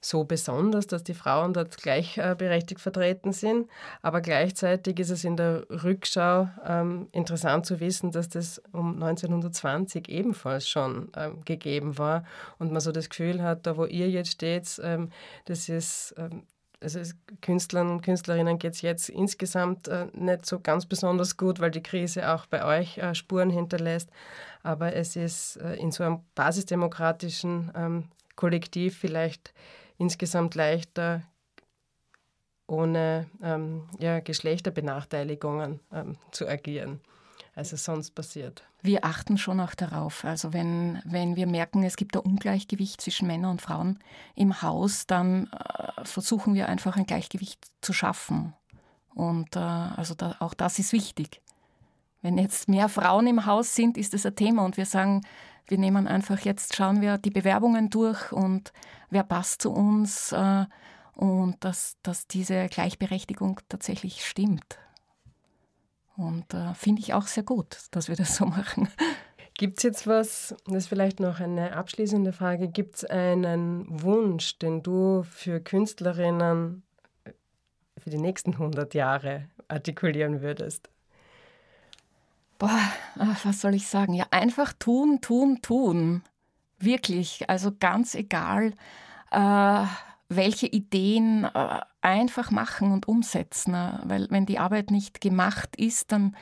so 0.00 0.24
besonders, 0.24 0.86
dass 0.86 1.04
die 1.04 1.14
Frauen 1.14 1.52
dort 1.52 1.76
gleichberechtigt 1.76 2.80
vertreten 2.80 3.32
sind. 3.32 3.68
Aber 4.02 4.20
gleichzeitig 4.20 4.98
ist 4.98 5.10
es 5.10 5.24
in 5.24 5.36
der 5.36 5.66
Rückschau 5.70 6.48
ähm, 6.64 7.08
interessant 7.12 7.66
zu 7.66 7.80
wissen, 7.80 8.10
dass 8.10 8.28
das 8.28 8.62
um 8.72 8.94
1920 8.94 10.08
ebenfalls 10.08 10.68
schon 10.68 11.10
ähm, 11.16 11.44
gegeben 11.44 11.98
war 11.98 12.24
und 12.58 12.72
man 12.72 12.80
so 12.80 12.92
das 12.92 13.08
Gefühl 13.08 13.42
hat, 13.42 13.66
da 13.66 13.76
wo 13.76 13.84
ihr 13.84 14.08
jetzt 14.10 14.32
steht, 14.32 14.80
ähm, 14.82 15.10
das 15.44 15.68
ist 15.68 16.14
ähm, 16.18 16.42
also 16.80 17.00
Künstlern 17.40 17.90
und 17.90 18.02
Künstlerinnen 18.02 18.58
geht 18.58 18.74
es 18.74 18.82
jetzt 18.82 19.08
insgesamt 19.08 19.88
äh, 19.88 20.06
nicht 20.12 20.46
so 20.46 20.60
ganz 20.60 20.86
besonders 20.86 21.36
gut, 21.36 21.60
weil 21.60 21.70
die 21.70 21.82
Krise 21.82 22.30
auch 22.32 22.46
bei 22.46 22.64
euch 22.64 22.98
äh, 22.98 23.14
Spuren 23.14 23.50
hinterlässt. 23.50 24.10
Aber 24.62 24.94
es 24.94 25.16
ist 25.16 25.56
äh, 25.56 25.74
in 25.76 25.90
so 25.90 26.04
einem 26.04 26.20
basisdemokratischen 26.34 27.72
ähm, 27.74 28.04
Kollektiv 28.36 28.98
vielleicht 28.98 29.54
insgesamt 29.98 30.54
leichter, 30.54 31.22
ohne 32.66 33.26
ähm, 33.42 33.88
ja, 33.98 34.20
Geschlechterbenachteiligungen 34.20 35.80
ähm, 35.92 36.16
zu 36.32 36.48
agieren 36.48 37.00
als 37.56 37.72
es 37.72 37.84
sonst 37.84 38.14
passiert. 38.14 38.62
Wir 38.82 39.04
achten 39.04 39.38
schon 39.38 39.60
auch 39.60 39.74
darauf. 39.74 40.24
Also 40.24 40.52
wenn, 40.52 41.00
wenn 41.04 41.36
wir 41.36 41.46
merken, 41.46 41.82
es 41.82 41.96
gibt 41.96 42.14
ein 42.14 42.22
Ungleichgewicht 42.22 43.00
zwischen 43.00 43.26
Männern 43.26 43.52
und 43.52 43.62
Frauen 43.62 43.98
im 44.36 44.62
Haus, 44.62 45.06
dann 45.06 45.50
äh, 45.52 46.04
versuchen 46.04 46.54
wir 46.54 46.68
einfach 46.68 46.96
ein 46.96 47.06
Gleichgewicht 47.06 47.64
zu 47.80 47.94
schaffen. 47.94 48.52
Und 49.14 49.56
äh, 49.56 49.60
also 49.60 50.14
da, 50.14 50.36
auch 50.38 50.52
das 50.52 50.78
ist 50.78 50.92
wichtig. 50.92 51.40
Wenn 52.20 52.36
jetzt 52.36 52.68
mehr 52.68 52.90
Frauen 52.90 53.26
im 53.26 53.46
Haus 53.46 53.74
sind, 53.74 53.96
ist 53.96 54.12
das 54.12 54.26
ein 54.26 54.36
Thema 54.36 54.64
und 54.64 54.76
wir 54.76 54.86
sagen, 54.86 55.22
wir 55.66 55.78
nehmen 55.78 56.06
einfach 56.06 56.40
jetzt, 56.40 56.76
schauen 56.76 57.00
wir 57.00 57.16
die 57.16 57.30
Bewerbungen 57.30 57.88
durch 57.88 58.32
und 58.32 58.72
wer 59.10 59.22
passt 59.22 59.62
zu 59.62 59.72
uns 59.72 60.32
äh, 60.32 60.66
und 61.14 61.56
dass, 61.64 61.96
dass 62.02 62.26
diese 62.26 62.66
Gleichberechtigung 62.68 63.60
tatsächlich 63.68 64.24
stimmt. 64.24 64.78
Und 66.16 66.54
äh, 66.54 66.74
finde 66.74 67.02
ich 67.02 67.14
auch 67.14 67.26
sehr 67.26 67.42
gut, 67.42 67.78
dass 67.90 68.08
wir 68.08 68.16
das 68.16 68.36
so 68.36 68.46
machen. 68.46 68.88
Gibt 69.58 69.78
es 69.78 69.84
jetzt 69.84 70.06
was, 70.06 70.54
das 70.66 70.74
ist 70.74 70.88
vielleicht 70.88 71.18
noch 71.18 71.40
eine 71.40 71.74
abschließende 71.74 72.32
Frage, 72.32 72.68
gibt 72.68 72.96
es 72.96 73.04
einen 73.06 73.86
Wunsch, 73.88 74.58
den 74.58 74.82
du 74.82 75.22
für 75.22 75.60
Künstlerinnen 75.60 76.82
für 77.96 78.10
die 78.10 78.18
nächsten 78.18 78.52
100 78.52 78.92
Jahre 78.92 79.48
artikulieren 79.68 80.42
würdest? 80.42 80.90
Boah, 82.58 82.80
was 83.44 83.60
soll 83.60 83.74
ich 83.74 83.86
sagen? 83.86 84.12
Ja, 84.14 84.26
einfach 84.30 84.74
tun, 84.74 85.20
tun, 85.20 85.60
tun. 85.62 86.22
Wirklich, 86.78 87.48
also 87.48 87.72
ganz 87.78 88.14
egal, 88.14 88.74
äh, 89.30 89.84
welche 90.28 90.66
Ideen 90.66 91.44
äh, 91.44 91.80
einfach 92.00 92.50
machen 92.50 92.92
und 92.92 93.08
umsetzen. 93.08 93.72
Ne? 93.72 94.00
Weil 94.04 94.26
wenn 94.30 94.46
die 94.46 94.58
Arbeit 94.58 94.90
nicht 94.90 95.20
gemacht 95.20 95.76
ist, 95.76 96.12
dann, 96.12 96.36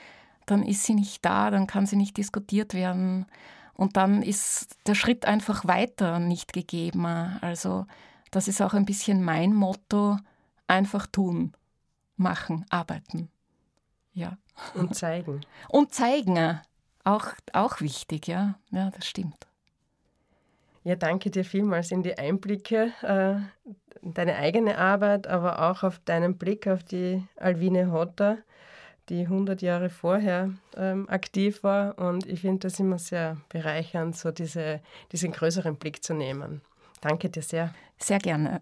dann 0.47 0.63
ist 0.63 0.85
sie 0.85 0.95
nicht 0.95 1.25
da, 1.25 1.51
dann 1.51 1.67
kann 1.67 1.87
sie 1.87 1.97
nicht 1.97 2.17
diskutiert 2.17 2.75
werden. 2.75 3.27
Und 3.75 3.97
dann 3.97 4.23
ist 4.23 4.77
der 4.87 4.95
Schritt 4.95 5.27
einfach 5.27 5.67
weiter 5.67 6.19
nicht 6.19 6.53
gegeben. 6.53 7.07
Also 7.41 7.87
das 8.31 8.49
ist 8.49 8.63
auch 8.63 8.75
ein 8.75 8.85
bisschen 8.85 9.23
mein 9.23 9.53
Motto, 9.53 10.19
einfach 10.67 11.07
tun, 11.07 11.53
machen, 12.17 12.65
arbeiten. 12.71 13.31
Ja. 14.13 14.39
Und 14.75 14.95
zeigen. 14.95 15.41
Und 15.69 15.93
zeigen, 15.93 16.61
auch, 17.03 17.27
auch 17.53 17.81
wichtig, 17.81 18.29
ja. 18.29 18.55
Ja, 18.71 18.91
das 18.91 19.07
stimmt. 19.07 19.47
Ja, 20.85 20.97
danke 20.97 21.31
dir 21.31 21.45
vielmals 21.45 21.91
in 21.91 22.03
die 22.03 22.19
Einblicke, 22.19 22.93
äh, 23.03 23.37
deine 24.03 24.37
eigene 24.37 24.77
Arbeit, 24.77 25.27
aber 25.27 25.71
auch 25.71 25.83
auf 25.83 25.99
deinen 26.05 26.37
Blick 26.37 26.67
auf 26.67 26.85
die 26.85 27.27
Alwine 27.37 27.91
Hotter, 27.91 28.39
die 29.09 29.23
100 29.23 29.63
Jahre 29.63 29.89
vorher 29.89 30.51
ähm, 30.77 31.09
aktiv 31.09 31.63
war. 31.63 31.99
Und 31.99 32.27
ich 32.27 32.43
finde 32.43 32.69
das 32.69 32.79
immer 32.81 32.99
sehr 32.99 33.39
bereichernd, 33.49 34.15
so 34.15 34.31
diese, 34.31 34.81
diesen 35.11 35.33
größeren 35.33 35.77
Blick 35.77 36.05
zu 36.05 36.13
nehmen. 36.13 36.61
Danke 37.01 37.31
dir 37.31 37.43
sehr. 37.43 37.75
Sehr 37.99 38.19
gerne. 38.19 38.61